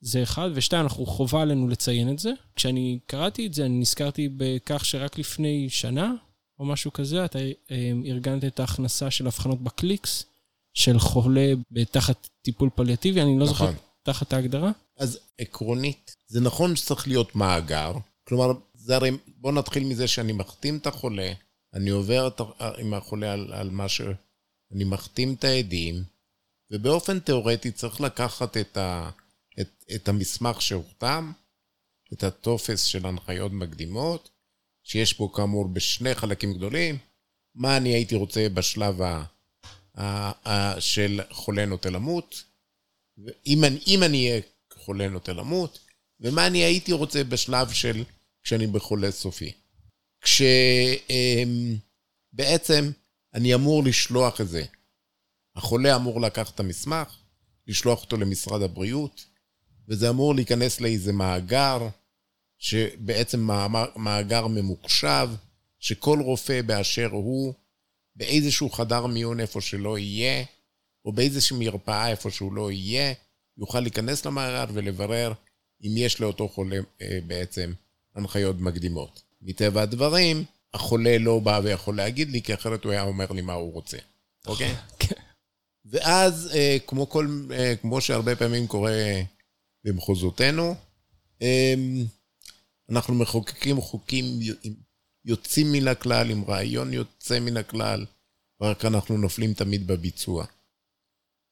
זה 0.04 0.22
אחד, 0.22 0.50
ושתיים, 0.54 0.82
אנחנו 0.82 1.06
חובה 1.06 1.42
עלינו 1.42 1.68
לציין 1.68 2.10
את 2.10 2.18
זה. 2.18 2.30
כשאני 2.56 2.98
קראתי 3.06 3.46
את 3.46 3.54
זה, 3.54 3.64
אני 3.64 3.78
נזכרתי 3.78 4.28
בכך 4.36 4.84
שרק 4.84 5.18
לפני 5.18 5.70
שנה, 5.70 6.12
או 6.58 6.64
משהו 6.64 6.92
כזה, 6.92 7.24
אתה 7.24 7.38
אה, 7.70 7.92
ארגנת 8.06 8.44
את 8.44 8.60
ההכנסה 8.60 9.10
של 9.10 9.26
הבחנות 9.26 9.62
בקליקס, 9.62 10.24
של 10.74 10.98
חולה 10.98 11.52
תחת 11.90 12.28
טיפול 12.42 12.70
פליאטיבי, 12.74 13.22
אני 13.22 13.38
לא 13.38 13.44
נכון. 13.44 13.66
זוכר 13.66 13.78
תחת 14.02 14.32
ההגדרה. 14.32 14.70
אז 14.98 15.18
עקרונית, 15.38 16.16
זה 16.26 16.40
נכון 16.40 16.76
שצריך 16.76 17.08
להיות 17.08 17.36
מאגר, 17.36 17.92
כלומר, 18.24 18.52
זה 18.74 18.96
הרי, 18.96 19.10
בוא 19.26 19.52
נתחיל 19.52 19.84
מזה 19.84 20.08
שאני 20.08 20.32
מחתים 20.32 20.76
את 20.76 20.86
החולה, 20.86 21.32
אני 21.74 21.90
עובר 21.90 22.26
את, 22.28 22.40
עם 22.78 22.94
החולה 22.94 23.32
על, 23.32 23.52
על 23.52 23.70
מה 23.70 23.88
ש... 23.88 24.00
אני 24.72 24.84
מחתים 24.84 25.34
את 25.34 25.44
העדים, 25.44 26.02
ובאופן 26.70 27.18
תיאורטי 27.18 27.70
צריך 27.70 28.00
לקחת 28.00 28.56
את, 28.56 28.76
ה, 28.76 29.10
את, 29.60 29.84
את 29.94 30.08
המסמך 30.08 30.62
שהוחתם, 30.62 31.32
את 32.12 32.24
הטופס 32.24 32.82
של 32.82 33.06
הנחיות 33.06 33.52
מקדימות, 33.52 34.30
שיש 34.82 35.12
פה 35.12 35.32
כאמור 35.34 35.68
בשני 35.68 36.14
חלקים 36.14 36.54
גדולים, 36.54 36.98
מה 37.54 37.76
אני 37.76 37.94
הייתי 37.94 38.14
רוצה 38.14 38.48
בשלב 38.48 39.02
ה... 39.02 39.24
של 40.80 41.20
חולה 41.30 41.66
נוטה 41.66 41.90
למות, 41.90 42.44
אם 43.46 44.02
אני, 44.02 44.30
אהיה 44.30 44.40
חולה 44.72 45.08
נוטה 45.08 45.32
למות, 45.32 45.78
ומה 46.20 46.46
אני 46.46 46.58
הייתי 46.58 46.92
רוצה 46.92 47.24
בשלב 47.24 47.70
של 47.70 48.04
כשאני 48.42 48.66
בחולה 48.66 49.10
סופי. 49.10 49.52
כשבעצם 52.32 52.90
אני 53.34 53.54
אמור 53.54 53.84
לשלוח 53.84 54.40
את 54.40 54.48
זה. 54.48 54.64
החולה 55.56 55.96
אמור 55.96 56.20
לקחת 56.20 56.54
את 56.54 56.60
המסמך, 56.60 57.16
לשלוח 57.66 58.02
אותו 58.02 58.16
למשרד 58.16 58.62
הבריאות, 58.62 59.24
וזה 59.88 60.10
אמור 60.10 60.34
להיכנס 60.34 60.80
לאיזה 60.80 61.12
מאגר, 61.12 61.88
שבעצם 62.58 63.48
מאגר 63.96 64.46
ממוחשב, 64.46 65.28
שכל 65.78 66.18
רופא 66.20 66.62
באשר 66.62 67.08
הוא 67.12 67.54
באיזשהו 68.16 68.70
חדר 68.70 69.06
מיון 69.06 69.40
איפה 69.40 69.60
שלא 69.60 69.98
יהיה, 69.98 70.44
או 71.04 71.12
באיזושהי 71.12 71.56
מרפאה 71.58 72.10
איפה 72.10 72.30
שהוא 72.30 72.52
לא 72.52 72.72
יהיה, 72.72 73.14
יוכל 73.58 73.80
להיכנס 73.80 74.26
למאגר 74.26 74.64
ולברר 74.72 75.32
אם 75.82 75.94
יש 75.96 76.20
לאותו 76.20 76.48
חולה 76.48 76.76
אה, 77.02 77.18
בעצם 77.26 77.72
הנחיות 78.14 78.56
מקדימות. 78.60 79.22
מטבע 79.42 79.82
הדברים, 79.82 80.44
החולה 80.74 81.18
לא 81.18 81.38
בא 81.38 81.60
ויכול 81.64 81.96
להגיד 81.96 82.30
לי, 82.30 82.42
כי 82.42 82.54
אחרת 82.54 82.84
הוא 82.84 82.92
היה 82.92 83.02
אומר 83.02 83.32
לי 83.32 83.42
מה 83.42 83.52
הוא 83.52 83.72
רוצה, 83.72 83.96
אוקיי? 84.46 84.74
כן. 84.98 85.20
ואז, 85.84 86.50
אה, 86.54 86.76
כמו, 86.86 87.08
כל, 87.08 87.46
אה, 87.52 87.76
כמו 87.76 88.00
שהרבה 88.00 88.36
פעמים 88.36 88.66
קורה 88.66 88.92
במחוזותינו, 89.84 90.74
אה, 91.42 91.74
אנחנו 92.90 93.14
מחוקקים 93.14 93.80
חוקים 93.80 94.24
יוצאים 95.24 95.72
מן 95.72 95.88
הכלל, 95.88 96.30
עם 96.30 96.44
רעיון 96.44 96.92
יוצא 96.92 97.40
מן 97.40 97.56
הכלל, 97.56 98.06
רק 98.60 98.84
אנחנו 98.84 99.18
נופלים 99.18 99.54
תמיד 99.54 99.86
בביצוע. 99.86 100.44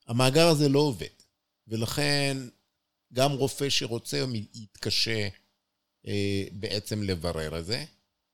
המאגר 0.08 0.48
הזה 0.48 0.68
לא 0.68 0.78
עובד, 0.78 1.06
ולכן 1.68 2.36
גם 3.12 3.32
רופא 3.32 3.68
שרוצה 3.68 4.24
יתקשה 4.54 5.28
אה, 6.06 6.44
בעצם 6.52 7.02
לברר 7.02 7.58
את 7.58 7.66
זה. 7.66 7.84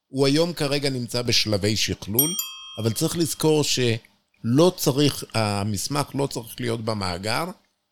הוא 0.07 0.27
היום 0.27 0.53
כרגע 0.53 0.91
נמצא 0.91 1.23
בשלבי 1.23 1.77
שכלול, 1.77 2.31
אבל 2.79 2.93
צריך 2.93 3.17
לזכור 3.17 3.65
שלא 3.65 4.73
צריך, 4.77 5.25
המסמך 5.35 6.11
לא 6.15 6.27
צריך 6.27 6.61
להיות 6.61 6.85
במאגר 6.85 7.45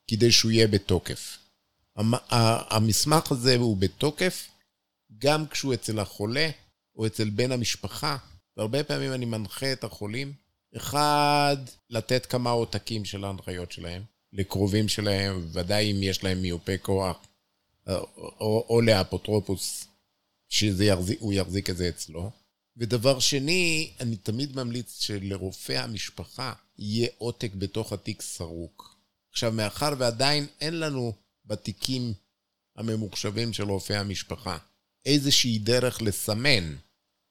כדי 0.08 0.32
שהוא 0.32 0.50
יהיה 0.50 0.66
בתוקף. 0.66 1.38
המסמך 2.71 3.33
הזה 3.33 3.57
הוא 3.57 3.76
בתוקף 3.76 4.49
גם 5.19 5.47
כשהוא 5.47 5.75
אצל 5.75 5.99
החולה 5.99 6.50
או 6.97 7.07
אצל 7.07 7.31
בן 7.31 7.53
המשפחה, 7.53 8.17
והרבה 8.57 8.85
פעמים 8.85 9.12
אני 9.12 9.25
מנחה 9.25 9.73
את 9.73 9.85
החולים, 9.85 10.33
אחד, 10.76 11.57
לתת 11.91 12.26
כמה 12.26 12.50
עותקים 12.50 13.05
של 13.05 13.25
ההנחיות 13.25 13.73
שלהם, 13.73 14.03
לקרובים 14.33 14.88
שלהם, 14.88 15.49
ודאי 15.53 15.93
אם 15.93 16.03
יש 16.03 16.25
להם 16.25 16.43
מיופה 16.43 16.79
כוח, 16.83 17.17
או, 17.87 18.67
או 18.69 18.81
לאפוטרופוס, 18.81 19.87
שהוא 20.49 21.33
יחזיק 21.33 21.71
את 21.71 21.76
זה 21.76 21.88
אצלו. 21.88 22.31
ודבר 22.76 23.19
שני, 23.19 23.93
אני 24.00 24.17
תמיד 24.17 24.57
ממליץ 24.57 25.00
שלרופא 25.00 25.73
המשפחה 25.73 26.53
יהיה 26.79 27.09
עותק 27.19 27.50
בתוך 27.55 27.93
התיק 27.93 28.23
סרוק. 28.23 28.97
עכשיו, 29.31 29.53
מאחר 29.53 29.93
ועדיין 29.99 30.47
אין 30.61 30.81
לנו 30.81 31.12
בתיקים 31.47 32.12
הממוחשבים 32.76 33.53
של 33.53 33.65
רופא 33.71 33.93
המשפחה 33.93 34.59
איזושהי 35.07 35.59
דרך 35.59 36.03
לסמן 36.03 36.76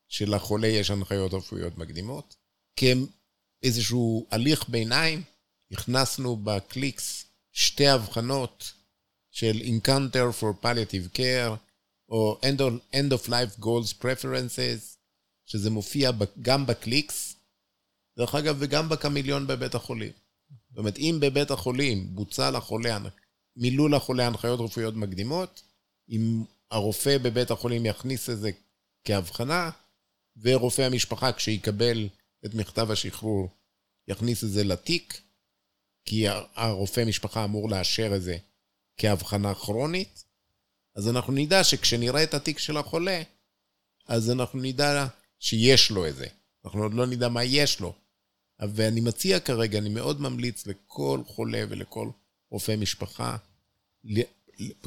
שלחולה 0.08 0.68
יש 0.68 0.92
הנחיות 0.92 1.34
רפואיות 1.34 1.78
מקדימות, 1.78 2.36
כאיזשהו 2.76 4.28
הליך 4.32 4.70
ביניים, 4.70 5.24
הכנסנו 5.72 6.36
ב 6.36 6.49
Clicks 6.49 7.26
שתי 7.52 7.88
הבחנות 7.88 8.74
של 9.32 9.62
Encounter 9.62 10.42
for 10.42 10.66
Palliative 10.66 11.18
Care, 11.18 11.56
או 12.10 12.40
End 12.42 12.60
of, 12.60 12.96
End 12.96 13.14
of 13.14 13.30
Life 13.30 13.60
Goals 13.60 14.02
Preferences, 14.02 14.98
שזה 15.46 15.70
מופיע 15.70 16.12
גם 16.42 16.66
ב 16.66 16.74
Clicks, 16.75 17.36
דרך 18.18 18.36
אגב, 18.36 18.56
וגם 18.60 18.90
בקמיליון 18.90 19.48
בבית 19.48 19.76
החולים. 19.76 20.12
זאת 20.70 20.78
אומרת, 20.78 20.98
אם 20.98 21.18
בבית 21.22 21.52
החולים 21.52 22.16
בוצע 22.16 22.52
לחולה, 22.52 22.98
מילאו 23.56 23.88
לחולה 23.88 24.28
הנחיות 24.28 24.60
רפואיות 24.60 24.94
מקדימות, 24.94 25.62
אם 26.10 26.44
הרופא 26.72 27.18
בבית 27.18 27.52
החולים 27.52 27.86
יכניס 27.86 28.30
את 28.30 28.40
זה 28.40 28.52
כהבחנה, 29.06 29.70
ורופא 30.42 30.82
המשפחה, 30.82 31.32
כשיקבל 31.32 32.10
את 32.46 32.54
מכתב 32.54 32.92
השחרור, 32.92 33.50
יכניס 34.08 34.44
את 34.44 34.50
זה 34.50 34.64
לתיק, 34.64 35.22
כי 36.06 36.26
הרופא 36.56 37.04
משפחה 37.08 37.44
אמור 37.44 37.70
לאשר 37.70 38.12
את 38.16 38.22
זה 38.22 38.38
כהבחנה 38.98 39.56
כרונית, 39.56 40.24
אז 40.96 41.10
אנחנו 41.10 41.34
נדע 41.34 41.64
שכשנראה 41.64 42.24
את 42.24 42.34
התיק 42.34 42.60
של 42.60 42.78
החולה, 42.78 43.22
אז 44.08 44.32
אנחנו 44.32 44.60
נדע 44.60 45.08
שיש 45.40 45.92
לו 45.92 46.08
את 46.08 46.16
זה. 46.16 46.28
אנחנו 46.66 46.84
עוד 46.84 46.94
לא 46.94 47.08
נדע 47.08 47.30
מה 47.30 47.44
יש 47.44 47.80
לו. 47.80 47.94
ואני 48.60 49.02
מציע 49.02 49.40
כרגע, 49.40 49.78
אני 49.78 49.90
מאוד 49.90 50.22
ממליץ 50.22 50.68
לכל 50.68 51.22
חולה 51.28 51.64
ולכל 51.70 52.10
רופא 52.52 52.76
משפחה, 52.76 53.38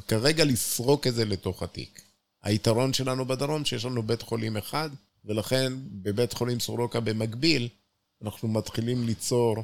כרגע 0.09 0.45
לסרוק 0.45 1.07
את 1.07 1.15
זה 1.15 1.25
לתוך 1.25 1.63
התיק. 1.63 2.03
היתרון 2.43 2.93
שלנו 2.93 3.25
בדרום, 3.25 3.65
שיש 3.65 3.85
לנו 3.85 4.03
בית 4.03 4.23
חולים 4.23 4.57
אחד, 4.57 4.91
ולכן 5.25 5.73
בבית 5.93 6.33
חולים 6.33 6.61
סורוקה 6.61 7.01
במקביל, 7.01 7.69
אנחנו 8.23 8.49
מתחילים 8.49 9.07
ליצור 9.07 9.57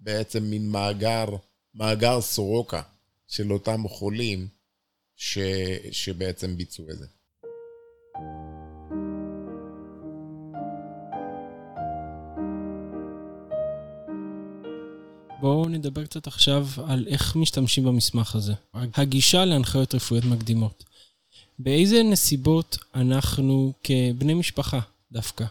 בעצם 0.00 0.42
מין 0.42 0.70
מאגר, 0.70 1.26
מאגר 1.74 2.20
סורוקה 2.20 2.82
של 3.28 3.52
אותם 3.52 3.88
חולים 3.88 4.48
ש, 5.16 5.38
שבעצם 5.92 6.56
ביצעו 6.56 6.90
את 6.90 6.98
זה. 6.98 7.06
בואו 15.40 15.68
נדבר 15.68 16.04
קצת 16.06 16.26
עכשיו 16.26 16.66
על 16.86 17.06
איך 17.08 17.36
משתמשים 17.36 17.84
במסמך 17.84 18.34
הזה. 18.34 18.52
הגישה 18.74 19.44
להנחיות 19.44 19.94
רפואיות 19.94 20.24
מקדימות. 20.24 20.84
באיזה 21.58 22.02
נסיבות 22.02 22.78
אנחנו 22.94 23.72
כבני 23.84 24.34
משפחה 24.34 24.80
דווקא 25.12 25.44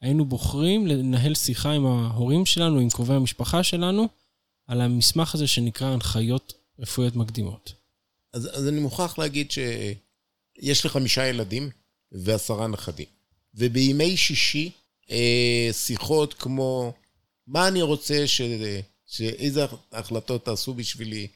היינו 0.00 0.24
בוחרים 0.24 0.86
לנהל 0.86 1.34
שיחה 1.34 1.70
עם 1.70 1.86
ההורים 1.86 2.46
שלנו, 2.46 2.78
עם 2.78 2.90
קרובי 2.90 3.14
המשפחה 3.14 3.62
שלנו, 3.62 4.08
על 4.66 4.80
המסמך 4.80 5.34
הזה 5.34 5.46
שנקרא 5.46 5.86
הנחיות 5.86 6.52
רפואיות 6.78 7.16
מקדימות. 7.16 7.72
אז, 8.32 8.48
אז 8.52 8.68
אני 8.68 8.80
מוכרח 8.80 9.18
להגיד 9.18 9.50
שיש 9.50 10.84
לי 10.84 10.90
חמישה 10.90 11.26
ילדים 11.26 11.70
ועשרה 12.12 12.66
נכדים. 12.66 13.06
ובימי 13.54 14.16
שישי, 14.16 14.70
אה, 15.10 15.68
שיחות 15.72 16.34
כמו, 16.34 16.92
מה 17.46 17.68
אני 17.68 17.82
רוצה 17.82 18.26
ש... 18.26 18.40
שאיזה 19.16 19.64
החלטות 19.92 20.44
תעשו 20.44 20.74
בשבילי 20.74 21.26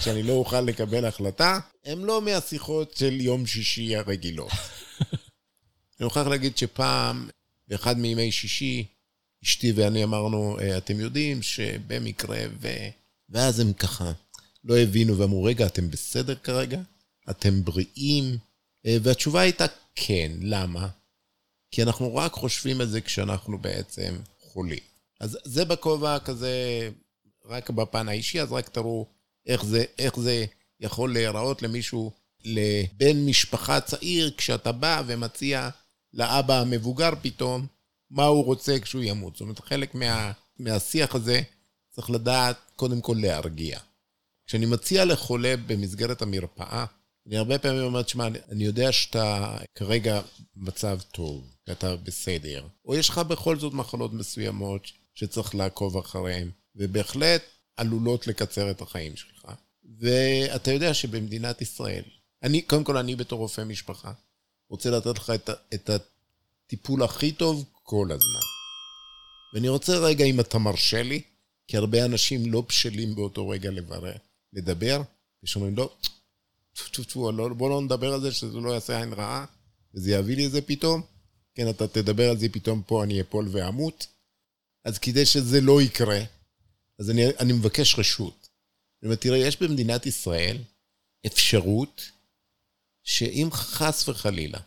שאני 0.00 0.22
לא 0.22 0.32
אוכל 0.32 0.60
לקבל 0.60 1.04
החלטה, 1.04 1.58
הם 1.84 2.04
לא 2.04 2.22
מהשיחות 2.22 2.96
של 2.96 3.20
יום 3.20 3.46
שישי 3.46 3.96
הרגילות. 3.96 4.50
אני 5.98 6.04
מוכרח 6.04 6.26
להגיד 6.26 6.56
שפעם, 6.56 7.28
באחד 7.68 7.98
מימי 7.98 8.32
שישי, 8.32 8.84
אשתי 9.44 9.72
ואני 9.72 10.04
אמרנו, 10.04 10.58
אה, 10.60 10.78
אתם 10.78 11.00
יודעים 11.00 11.42
שבמקרה 11.42 12.38
ו... 12.60 12.68
ואז 13.28 13.60
הם 13.60 13.72
ככה 13.72 14.12
לא 14.64 14.78
הבינו 14.78 15.18
ואמרו, 15.18 15.44
רגע, 15.44 15.66
אתם 15.66 15.90
בסדר 15.90 16.34
כרגע? 16.34 16.80
אתם 17.30 17.64
בריאים? 17.64 18.38
אה, 18.86 18.96
והתשובה 19.02 19.40
הייתה 19.40 19.66
כן, 19.94 20.32
למה? 20.40 20.88
כי 21.70 21.82
אנחנו 21.82 22.16
רק 22.16 22.32
חושבים 22.32 22.80
על 22.80 22.86
זה 22.86 23.00
כשאנחנו 23.00 23.58
בעצם 23.58 24.16
חולים. 24.40 24.78
אז 25.20 25.38
זה 25.44 25.64
בכובע 25.64 26.18
כזה, 26.18 26.90
רק 27.46 27.70
בפן 27.70 28.08
האישי, 28.08 28.40
אז 28.40 28.52
רק 28.52 28.68
תראו 28.68 29.06
איך 29.46 29.64
זה, 29.64 29.84
איך 29.98 30.18
זה 30.18 30.44
יכול 30.80 31.12
להיראות 31.12 31.62
למישהו, 31.62 32.12
לבן 32.44 33.26
משפחה 33.26 33.80
צעיר, 33.80 34.34
כשאתה 34.36 34.72
בא 34.72 35.02
ומציע 35.06 35.68
לאבא 36.12 36.60
המבוגר 36.60 37.10
פתאום, 37.22 37.66
מה 38.10 38.24
הוא 38.24 38.44
רוצה 38.44 38.80
כשהוא 38.80 39.02
ימות. 39.02 39.32
זאת 39.32 39.40
אומרת, 39.40 39.60
חלק 39.60 39.94
מה, 39.94 40.32
מהשיח 40.58 41.14
הזה 41.14 41.40
צריך 41.90 42.10
לדעת 42.10 42.56
קודם 42.76 43.00
כל 43.00 43.16
להרגיע. 43.18 43.78
כשאני 44.46 44.66
מציע 44.66 45.04
לחולה 45.04 45.54
במסגרת 45.66 46.22
המרפאה, 46.22 46.84
אני 47.26 47.36
הרבה 47.36 47.58
פעמים 47.58 47.82
אומר, 47.82 48.02
תשמע, 48.02 48.28
אני 48.48 48.64
יודע 48.64 48.92
שאתה 48.92 49.56
כרגע 49.74 50.20
במצב 50.56 50.98
טוב, 51.12 51.50
ואתה 51.68 51.96
בסדר, 51.96 52.66
או 52.84 52.94
יש 52.94 53.08
לך 53.08 53.18
בכל 53.18 53.58
זאת 53.58 53.72
מחלות 53.72 54.12
מסוימות 54.12 54.90
שצריך 55.14 55.54
לעקוב 55.54 55.96
אחריהן, 55.96 56.50
ובהחלט 56.76 57.42
עלולות 57.76 58.26
לקצר 58.26 58.70
את 58.70 58.80
החיים 58.80 59.16
שלך. 59.16 59.46
ואתה 59.98 60.72
יודע 60.72 60.94
שבמדינת 60.94 61.62
ישראל, 61.62 62.02
אני, 62.42 62.62
קודם 62.62 62.84
כל 62.84 62.96
אני 62.96 63.16
בתור 63.16 63.38
רופא 63.38 63.64
משפחה, 63.64 64.12
רוצה 64.68 64.90
לתת 64.90 65.18
לך 65.18 65.30
את, 65.30 65.50
את 65.74 65.90
הטיפול 65.90 67.02
הכי 67.02 67.32
טוב 67.32 67.64
כל 67.82 68.08
הזמן. 68.10 68.40
ואני 69.54 69.68
רוצה 69.68 69.98
רגע, 69.98 70.24
אם 70.24 70.40
אתה 70.40 70.58
מרשה 70.58 71.02
לי, 71.02 71.22
כי 71.66 71.76
הרבה 71.76 72.04
אנשים 72.04 72.52
לא 72.52 72.60
בשלים 72.68 73.14
באותו 73.14 73.48
רגע 73.48 73.70
לברר, 73.70 74.16
לדבר, 74.52 75.02
ושאומרים, 75.42 75.76
לא, 75.76 75.94
טפו 76.72 76.88
טפו 76.90 77.04
טפו, 77.04 77.32
לא, 77.32 77.48
בוא 77.48 77.70
לא 77.70 77.80
נדבר 77.80 78.14
על 78.14 78.20
זה, 78.20 78.32
שזה 78.32 78.58
לא 78.60 78.70
יעשה 78.70 78.98
עין 78.98 79.12
רעה, 79.12 79.44
וזה 79.94 80.12
יביא 80.12 80.36
לי 80.36 80.46
את 80.46 80.50
זה 80.50 80.62
פתאום. 80.62 81.02
כן, 81.54 81.70
אתה 81.70 81.88
תדבר 81.88 82.30
על 82.30 82.38
זה 82.38 82.48
פתאום 82.48 82.82
פה, 82.86 83.04
אני 83.04 83.20
אפול 83.20 83.48
ואמות. 83.50 84.06
אז 84.84 84.98
כדי 84.98 85.26
שזה 85.26 85.60
לא 85.60 85.82
יקרה, 85.82 86.20
אז 86.98 87.10
אני, 87.10 87.22
אני 87.40 87.52
מבקש 87.52 87.98
רשות. 87.98 88.48
אני 89.02 89.08
אומר, 89.08 89.16
תראה, 89.16 89.38
יש 89.38 89.62
במדינת 89.62 90.06
ישראל 90.06 90.58
אפשרות 91.26 92.10
שאם 93.02 93.48
חס 93.52 94.08
וחלילה, 94.08 94.60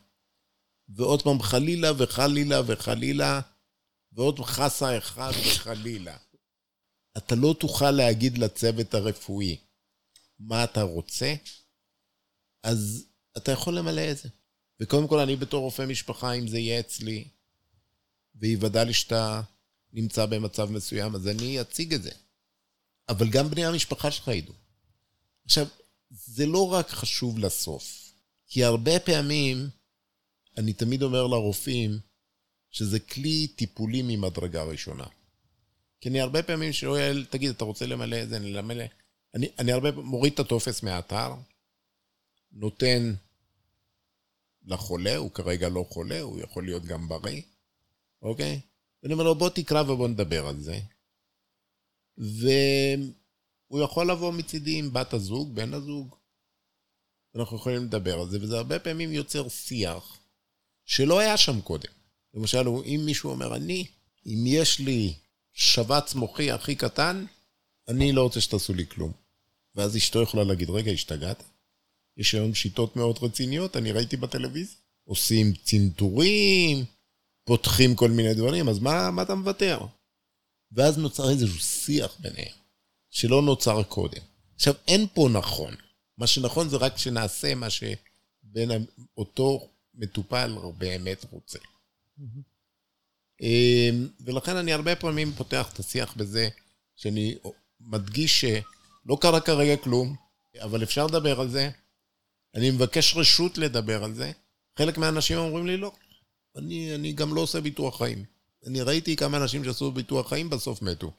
ועוד 0.89 1.21
פעם 1.21 1.41
חלילה 1.41 1.91
וחלילה 1.97 2.61
וחלילה, 2.67 3.41
ועוד 4.11 4.39
חסה 4.39 4.97
אחד 4.97 5.31
וחלילה, 5.47 6.17
אתה 7.17 7.35
לא 7.35 7.55
תוכל 7.59 7.91
להגיד 7.91 8.37
לצוות 8.37 8.93
הרפואי 8.93 9.57
מה 10.39 10.63
אתה 10.63 10.81
רוצה, 10.81 11.33
אז 12.63 13.05
אתה 13.37 13.51
יכול 13.51 13.77
למלא 13.77 14.11
את 14.11 14.17
זה. 14.17 14.29
וקודם 14.79 15.07
כל, 15.07 15.19
אני 15.19 15.35
בתור 15.35 15.61
רופא 15.61 15.85
משפחה, 15.85 16.33
אם 16.33 16.47
זה 16.47 16.59
יהיה 16.59 16.79
אצלי, 16.79 17.27
ויוודע 18.35 18.83
לי 18.83 18.93
שאתה 18.93 19.41
נמצא 19.93 20.25
במצב 20.25 20.71
מסוים, 20.71 21.15
אז 21.15 21.27
אני 21.27 21.61
אציג 21.61 21.93
את 21.93 22.03
זה. 22.03 22.11
אבל 23.09 23.29
גם 23.29 23.49
בני 23.49 23.65
המשפחה 23.65 24.11
שלך 24.11 24.27
ידעו. 24.27 24.53
עכשיו, 25.45 25.67
זה 26.09 26.45
לא 26.45 26.73
רק 26.73 26.89
חשוב 26.89 27.39
לסוף, 27.39 28.13
כי 28.47 28.63
הרבה 28.63 28.99
פעמים, 28.99 29.69
אני 30.57 30.73
תמיד 30.73 31.03
אומר 31.03 31.27
לרופאים, 31.27 31.99
שזה 32.71 32.99
כלי 32.99 33.47
טיפולי 33.47 34.01
ממדרגה 34.01 34.63
ראשונה. 34.63 35.05
כי 36.01 36.09
אני 36.09 36.21
הרבה 36.21 36.43
פעמים 36.43 36.73
שואל, 36.73 37.25
תגיד, 37.29 37.49
אתה 37.49 37.65
רוצה 37.65 37.85
למלא 37.85 38.23
את 38.23 38.29
זה? 38.29 38.37
אני 38.37 38.53
למלא. 38.53 38.83
אני, 39.33 39.47
אני 39.59 39.71
הרבה 39.71 39.91
מוריד 39.91 40.33
את 40.33 40.39
הטופס 40.39 40.83
מהאתר, 40.83 41.33
נותן 42.51 43.13
לחולה, 44.65 45.15
הוא 45.15 45.31
כרגע 45.31 45.69
לא 45.69 45.85
חולה, 45.89 46.21
הוא 46.21 46.39
יכול 46.39 46.65
להיות 46.65 46.85
גם 46.85 47.07
בריא, 47.07 47.41
אוקיי? 48.21 48.61
ואני 49.07 49.13
אומר 49.13 49.23
לו, 49.23 49.35
בוא 49.35 49.49
תקרא 49.49 49.81
ובוא 49.81 50.07
נדבר 50.07 50.47
על 50.47 50.59
זה. 50.59 50.79
והוא 52.17 53.81
יכול 53.83 54.11
לבוא 54.11 54.33
מצידי 54.33 54.79
עם 54.79 54.93
בת 54.93 55.13
הזוג, 55.13 55.55
בן 55.55 55.73
הזוג. 55.73 56.15
אנחנו 57.35 57.57
יכולים 57.57 57.83
לדבר 57.83 58.19
על 58.19 58.29
זה, 58.29 58.37
וזה 58.41 58.57
הרבה 58.57 58.79
פעמים 58.79 59.11
יוצר 59.11 59.49
שיח 59.49 60.19
שלא 60.85 61.19
היה 61.19 61.37
שם 61.37 61.61
קודם. 61.61 61.89
למשל, 62.33 62.67
אם 62.67 63.01
מישהו 63.05 63.29
אומר, 63.29 63.55
אני, 63.55 63.85
אם 64.25 64.43
יש 64.47 64.79
לי 64.79 65.13
שבץ 65.53 66.15
מוחי 66.15 66.51
הכי 66.51 66.75
קטן, 66.75 67.25
אני 67.87 68.11
לא 68.11 68.23
רוצה 68.23 68.41
שתעשו 68.41 68.73
לי 68.73 68.87
כלום. 68.87 69.11
ואז 69.75 69.97
אשתו 69.97 70.21
יכולה 70.21 70.43
להגיד, 70.43 70.69
רגע, 70.69 70.91
השתגעת? 70.91 71.43
יש 72.17 72.35
היום 72.35 72.53
שיטות 72.53 72.95
מאוד 72.95 73.19
רציניות, 73.21 73.77
אני 73.77 73.91
ראיתי 73.91 74.17
בטלוויזיה. 74.17 74.75
עושים 75.03 75.53
צנתורים, 75.53 76.85
פותחים 77.47 77.95
כל 77.95 78.11
מיני 78.11 78.33
דברים, 78.33 78.69
אז 78.69 78.79
מה, 78.79 79.11
מה 79.11 79.21
אתה 79.21 79.35
מוותר? 79.35 79.79
ואז 80.71 80.97
נוצר 80.97 81.29
איזשהו 81.29 81.59
שיח 81.59 82.17
ביניהם, 82.19 82.55
שלא 83.09 83.41
נוצר 83.41 83.83
קודם. 83.83 84.21
עכשיו, 84.55 84.73
אין 84.87 85.07
פה 85.13 85.29
נכון. 85.33 85.75
מה 86.17 86.27
שנכון 86.27 86.69
זה 86.69 86.77
רק 86.77 86.97
שנעשה 86.97 87.55
מה 87.55 87.67
שבין 87.69 88.71
אותו 89.17 89.69
מטופל 89.93 90.55
באמת 90.77 91.25
רוצה. 91.31 91.59
אמ, 93.41 94.07
ולכן 94.19 94.55
אני 94.55 94.73
הרבה 94.73 94.95
פעמים 94.95 95.31
פותח 95.31 95.69
את 95.73 95.79
השיח 95.79 96.13
בזה 96.17 96.49
שאני 96.95 97.35
מדגיש 97.79 98.41
שלא 98.41 99.17
קרה 99.21 99.41
כרגע 99.41 99.77
כלום, 99.77 100.15
אבל 100.59 100.83
אפשר 100.83 101.05
לדבר 101.05 101.39
על 101.41 101.49
זה. 101.49 101.69
אני 102.55 102.71
מבקש 102.71 103.15
רשות 103.15 103.57
לדבר 103.57 104.03
על 104.03 104.13
זה. 104.13 104.31
חלק 104.77 104.97
מהאנשים 104.97 105.37
אומרים 105.37 105.67
לי 105.67 105.77
לא. 105.77 105.91
אני, 106.57 106.95
אני 106.95 107.13
גם 107.13 107.35
לא 107.35 107.41
עושה 107.41 107.61
ביטוח 107.61 107.97
חיים. 107.97 108.25
אני 108.65 108.81
ראיתי 108.81 109.15
כמה 109.15 109.37
אנשים 109.37 109.63
שעשו 109.63 109.91
ביטוח 109.91 110.29
חיים 110.29 110.49
בסוף 110.49 110.81
מתו. 110.81 111.11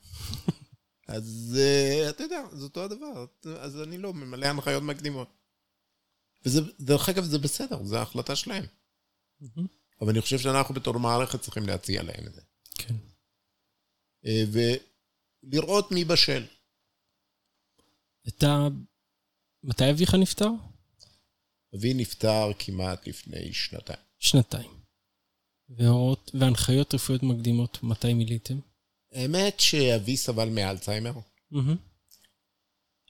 אז 1.09 1.59
uh, 1.59 2.11
אתה 2.11 2.22
יודע, 2.22 2.42
זה 2.53 2.64
אותו 2.64 2.85
הדבר. 2.85 3.27
אז 3.61 3.83
אני 3.83 3.98
לא 3.98 4.14
ממלא 4.14 4.46
הנחיות 4.46 4.83
מקדימות. 4.83 5.29
וזה, 6.44 6.61
דרך 6.81 7.09
אגב, 7.09 7.24
זה 7.24 7.38
בסדר, 7.38 7.85
זו 7.85 7.96
ההחלטה 7.96 8.37
שלהם. 8.37 8.64
אבל 10.01 10.11
אני 10.11 10.20
חושב 10.20 10.38
שאנחנו 10.38 10.74
בתור 10.74 10.98
מערכת 10.98 11.40
צריכים 11.40 11.66
להציע 11.66 12.03
להם 12.03 12.27
את 12.27 12.35
זה. 12.35 12.40
כן. 12.74 12.94
אה, 14.27 14.44
ולראות 15.44 15.92
מי 15.92 16.05
בשל. 16.05 16.46
אתה... 18.29 18.68
מתי 19.64 19.90
אביך 19.90 20.14
נפטר? 20.14 20.48
אבי 21.74 21.94
נפטר 21.94 22.51
כמעט 22.59 23.07
לפני 23.07 23.53
שנתיים. 23.53 23.98
שנתיים. 24.18 24.70
והוראות 25.68 26.31
והנחיות 26.35 26.94
רפואיות 26.94 27.22
מקדימות, 27.22 27.83
מתי 27.83 28.14
מילאתם? 28.14 28.59
האמת 29.12 29.61
שאבי 29.61 30.16
סבל 30.16 30.48
מאלצהיימר, 30.48 31.12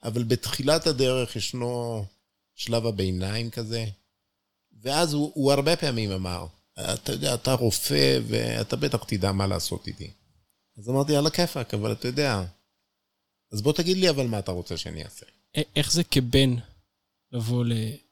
אבל 0.03 0.23
בתחילת 0.23 0.87
הדרך 0.87 1.35
ישנו 1.35 2.05
שלב 2.55 2.85
הביניים 2.85 3.49
כזה, 3.49 3.85
ואז 4.81 5.13
הוא, 5.13 5.31
הוא 5.35 5.51
הרבה 5.51 5.75
פעמים 5.75 6.11
אמר, 6.11 6.45
אתה 6.93 7.11
יודע, 7.11 7.33
אתה 7.33 7.53
רופא 7.53 8.19
ואתה 8.27 8.75
בטח 8.75 9.03
תדע 9.03 9.31
מה 9.31 9.47
לעשות 9.47 9.87
איתי. 9.87 10.11
אז 10.77 10.89
אמרתי, 10.89 11.15
על 11.15 11.27
הכיפאק, 11.27 11.73
אבל 11.73 11.91
אתה 11.91 12.07
יודע. 12.07 12.43
אז 13.51 13.61
בוא 13.61 13.73
תגיד 13.73 13.97
לי 13.97 14.09
אבל 14.09 14.27
מה 14.27 14.39
אתה 14.39 14.51
רוצה 14.51 14.77
שאני 14.77 15.03
אעשה. 15.03 15.25
איך 15.75 15.91
זה 15.91 16.03
כבן 16.03 16.55
לבוא 17.31 17.65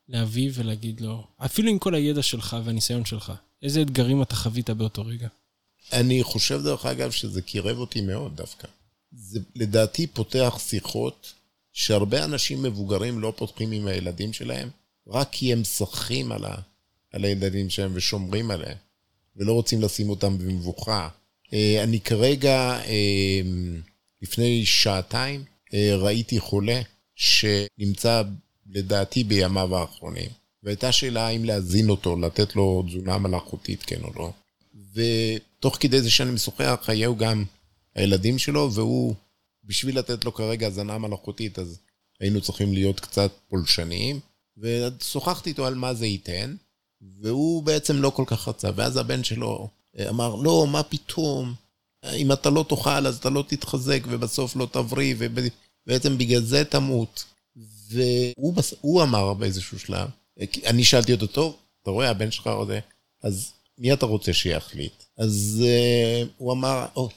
לאביו 0.08 0.54
ולהגיד 0.54 1.02
לו, 1.02 1.28
אפילו 1.38 1.70
עם 1.70 1.80
כל 1.80 1.96
הידע 1.96 2.24
שלך 2.24 2.58
והניסיון 2.64 3.06
שלך, 3.06 3.34
איזה 3.64 3.82
אתגרים 3.82 4.22
אתה 4.22 4.36
חווית 4.36 4.70
באותו 4.70 5.06
רגע? 5.06 5.28
אני 5.94 6.24
חושב, 6.24 6.62
דרך 6.64 6.86
אגב, 6.86 7.12
שזה 7.12 7.42
קירב 7.42 7.78
אותי 7.78 8.02
מאוד 8.02 8.36
דווקא. 8.36 8.68
זה 9.12 9.40
לדעתי 9.56 10.08
פותח 10.08 10.58
שיחות 10.60 11.34
שהרבה 11.74 12.24
אנשים 12.24 12.64
מבוגרים 12.64 13.20
לא 13.20 13.34
פותחים 13.36 13.72
עם 13.72 13.88
הילדים 13.88 14.34
שלהם, 14.34 14.70
רק 15.08 15.30
כי 15.32 15.54
הם 15.54 15.62
משחקים 15.62 16.32
על, 16.32 16.46
ה, 16.46 16.56
על 17.14 17.26
הילדים 17.26 17.70
שלהם 17.70 17.92
ושומרים 17.94 18.52
עליהם, 18.52 18.78
ולא 19.36 19.54
רוצים 19.54 19.82
לשים 19.82 20.10
אותם 20.10 20.38
במבוכה. 20.38 21.10
אה, 21.54 21.84
אני 21.84 22.00
כרגע, 22.00 22.80
אה, 22.86 23.42
לפני 24.22 24.66
שעתיים, 24.66 25.44
אה, 25.74 25.96
ראיתי 25.96 26.40
חולה 26.40 26.82
שנמצא 27.16 28.24
לדעתי 28.70 29.24
בימיו 29.24 29.78
האחרונים, 29.78 30.30
והייתה 30.68 30.92
שאלה 30.92 31.28
האם 31.28 31.46
להזין 31.46 31.90
אותו, 31.90 32.16
לתת 32.16 32.56
לו 32.56 32.84
תזונה 32.88 33.18
מלאכותית, 33.18 33.84
כן 33.84 34.02
או 34.04 34.10
לא. 34.16 34.32
ותוך 34.94 35.78
כדי 35.80 36.02
זה 36.02 36.10
שאני 36.12 36.32
משוחח, 36.32 36.86
היו 36.88 37.16
גם 37.16 37.46
הילדים 37.96 38.40
שלו, 38.40 38.74
והוא, 38.74 39.16
בשביל 39.64 40.00
לתת 40.00 40.26
לו 40.26 40.34
כרגע 40.34 40.68
הזנה 40.68 40.98
מלאכותית, 40.98 41.60
אז 41.60 41.80
היינו 42.20 42.42
צריכים 42.42 42.74
להיות 42.74 43.00
קצת 43.00 43.32
פולשניים, 43.50 44.20
ושוחחתי 44.58 45.50
איתו 45.50 45.66
על 45.66 45.76
מה 45.76 45.94
זה 45.94 46.06
ייתן, 46.06 46.56
והוא 47.22 47.64
בעצם 47.64 48.02
לא 48.02 48.10
כל 48.10 48.24
כך 48.28 48.48
רצה, 48.48 48.70
ואז 48.76 48.98
הבן 48.98 49.24
שלו 49.24 49.70
אמר, 50.10 50.36
לא, 50.36 50.68
מה 50.72 50.84
פתאום, 50.84 51.54
אם 52.14 52.32
אתה 52.32 52.50
לא 52.50 52.66
תאכל 52.70 53.08
אז 53.08 53.18
אתה 53.18 53.30
לא 53.30 53.44
תתחזק, 53.48 54.02
ובסוף 54.10 54.56
לא 54.56 54.68
תבריא, 54.72 55.16
ובעצם 55.18 56.18
בגלל 56.18 56.42
זה 56.42 56.66
תמות. 56.66 57.26
והוא 57.90 59.04
אמר 59.04 59.34
באיזשהו 59.34 59.80
שלב, 59.80 60.10
אני 60.66 60.84
שאלתי 60.84 61.14
אותו, 61.14 61.28
טוב, 61.28 61.58
אתה 61.82 61.92
רואה, 61.92 62.10
הבן 62.10 62.32
שלך 62.32 62.48
רוצה, 62.48 62.80
אז 63.24 63.54
מי 63.78 63.94
אתה 63.94 64.06
רוצה 64.06 64.34
שיחליט? 64.34 65.04
אז 65.18 65.64
uh, 65.66 66.28
הוא 66.38 66.54
אמר, 66.54 66.86
או, 66.96 67.10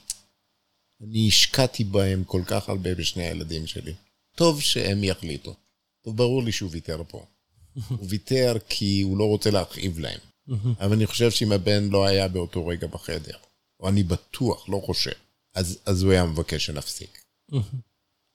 אני 1.00 1.28
השקעתי 1.28 1.84
בהם 1.84 2.24
כל 2.24 2.42
כך 2.46 2.68
הרבה 2.68 2.94
בשני 2.94 3.22
הילדים 3.22 3.66
שלי. 3.66 3.94
טוב 4.34 4.60
שהם 4.60 5.04
יחליטו. 5.04 5.54
טוב, 6.02 6.16
ברור 6.16 6.42
לי 6.42 6.52
שהוא 6.52 6.70
ויתר 6.72 7.02
פה. 7.08 7.24
הוא 7.88 8.06
ויתר 8.08 8.56
כי 8.68 9.00
הוא 9.00 9.18
לא 9.18 9.24
רוצה 9.24 9.50
להכאיב 9.50 9.98
להם. 9.98 10.18
אבל 10.80 10.92
אני 10.92 11.06
חושב 11.06 11.30
שאם 11.30 11.52
הבן 11.52 11.88
לא 11.88 12.06
היה 12.06 12.28
באותו 12.28 12.66
רגע 12.66 12.86
בחדר, 12.86 13.36
או 13.80 13.88
אני 13.88 14.02
בטוח, 14.02 14.68
לא 14.68 14.82
חושב, 14.86 15.10
אז, 15.54 15.78
אז 15.86 16.02
הוא 16.02 16.12
היה 16.12 16.24
מבקש 16.24 16.66
שנפסיק. 16.66 17.24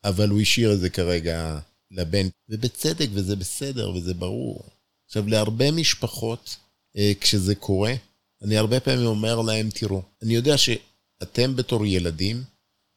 אבל 0.09 0.29
הוא 0.29 0.41
השאיר 0.41 0.73
את 0.73 0.79
זה 0.79 0.89
כרגע 0.89 1.59
לבן, 1.91 2.27
ובצדק, 2.49 3.07
וזה 3.13 3.35
בסדר, 3.35 3.89
וזה 3.89 4.13
ברור. 4.13 4.69
עכשיו, 5.05 5.27
להרבה 5.27 5.71
משפחות, 5.71 6.57
אה, 6.97 7.11
כשזה 7.21 7.55
קורה, 7.55 7.93
אני 8.41 8.57
הרבה 8.57 8.79
פעמים 8.79 9.05
אומר 9.05 9.41
להם, 9.41 9.69
תראו, 9.69 10.01
אני 10.23 10.33
יודע 10.33 10.57
שאתם 10.57 11.55
בתור 11.55 11.85
ילדים, 11.85 12.43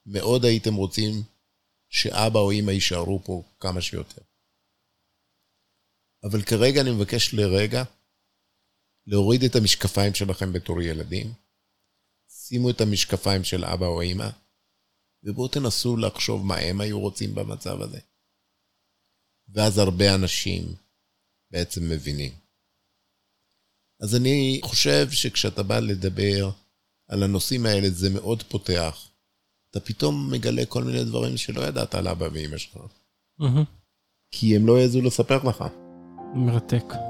מאוד 0.07 0.45
הייתם 0.45 0.75
רוצים 0.75 1.23
שאבא 1.89 2.39
או 2.39 2.53
אמא 2.53 2.71
יישארו 2.71 3.21
פה 3.25 3.43
כמה 3.61 3.81
שיותר. 3.81 4.23
אבל 6.25 6.43
כרגע 6.43 6.81
אני 6.81 6.91
מבקש 6.91 7.35
לרגע 7.35 7.85
להוריד 9.07 9.43
את 9.43 9.57
המשקפיים 9.57 10.15
שלכם 10.15 10.53
בתור 10.53 10.83
ילדים, 10.83 11.33
שימו 12.29 12.71
את 12.71 12.81
המשקפיים 12.81 13.45
של 13.45 13.65
אבא 13.65 13.87
או 13.87 14.03
אמא, 14.03 14.29
ובואו 15.23 15.49
תנסו 15.49 15.97
לחשוב 15.97 16.47
מה 16.47 16.57
הם 16.57 16.81
היו 16.81 17.01
רוצים 17.01 17.35
במצב 17.35 17.81
הזה. 17.81 18.01
ואז 19.49 19.79
הרבה 19.79 20.15
אנשים 20.15 20.75
בעצם 21.51 21.89
מבינים. 21.89 22.33
אז 24.01 24.17
אני 24.17 24.61
חושב 24.65 25.11
שכשאתה 25.11 25.63
בא 25.63 25.79
לדבר 25.79 26.51
על 27.09 27.23
הנושאים 27.23 27.67
האלה, 27.67 27.91
זה 27.91 28.11
מאוד 28.11 28.43
פותח. 28.43 29.09
אתה 29.71 29.81
פתאום 29.81 30.33
מגלה 30.33 30.67
כל 30.67 30.85
מיני 30.85 31.05
דברים 31.05 31.37
שלא 31.37 31.61
ידעת 31.61 31.95
על 31.95 32.09
אבא 32.09 32.29
ואמא 32.33 32.59
שלך. 32.59 32.77
Mm-hmm. 33.41 33.65
כי 34.31 34.57
הם 34.57 34.67
לא 34.67 34.81
יעזו 34.81 35.03
לספר 35.03 35.49
לך. 35.49 35.65
מרתק. 36.35 37.08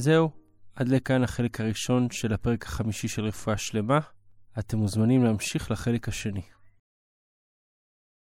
זהו, 0.00 0.30
עד 0.76 0.88
לכאן 0.88 1.22
החלק 1.22 1.60
הראשון 1.60 2.10
של 2.10 2.32
הפרק 2.32 2.64
החמישי 2.64 3.08
של 3.08 3.24
רפואה 3.24 3.56
שלמה. 3.56 4.00
אתם 4.58 4.78
מוזמנים 4.78 5.24
להמשיך 5.24 5.70
לחלק 5.70 6.08
השני. 6.08 6.42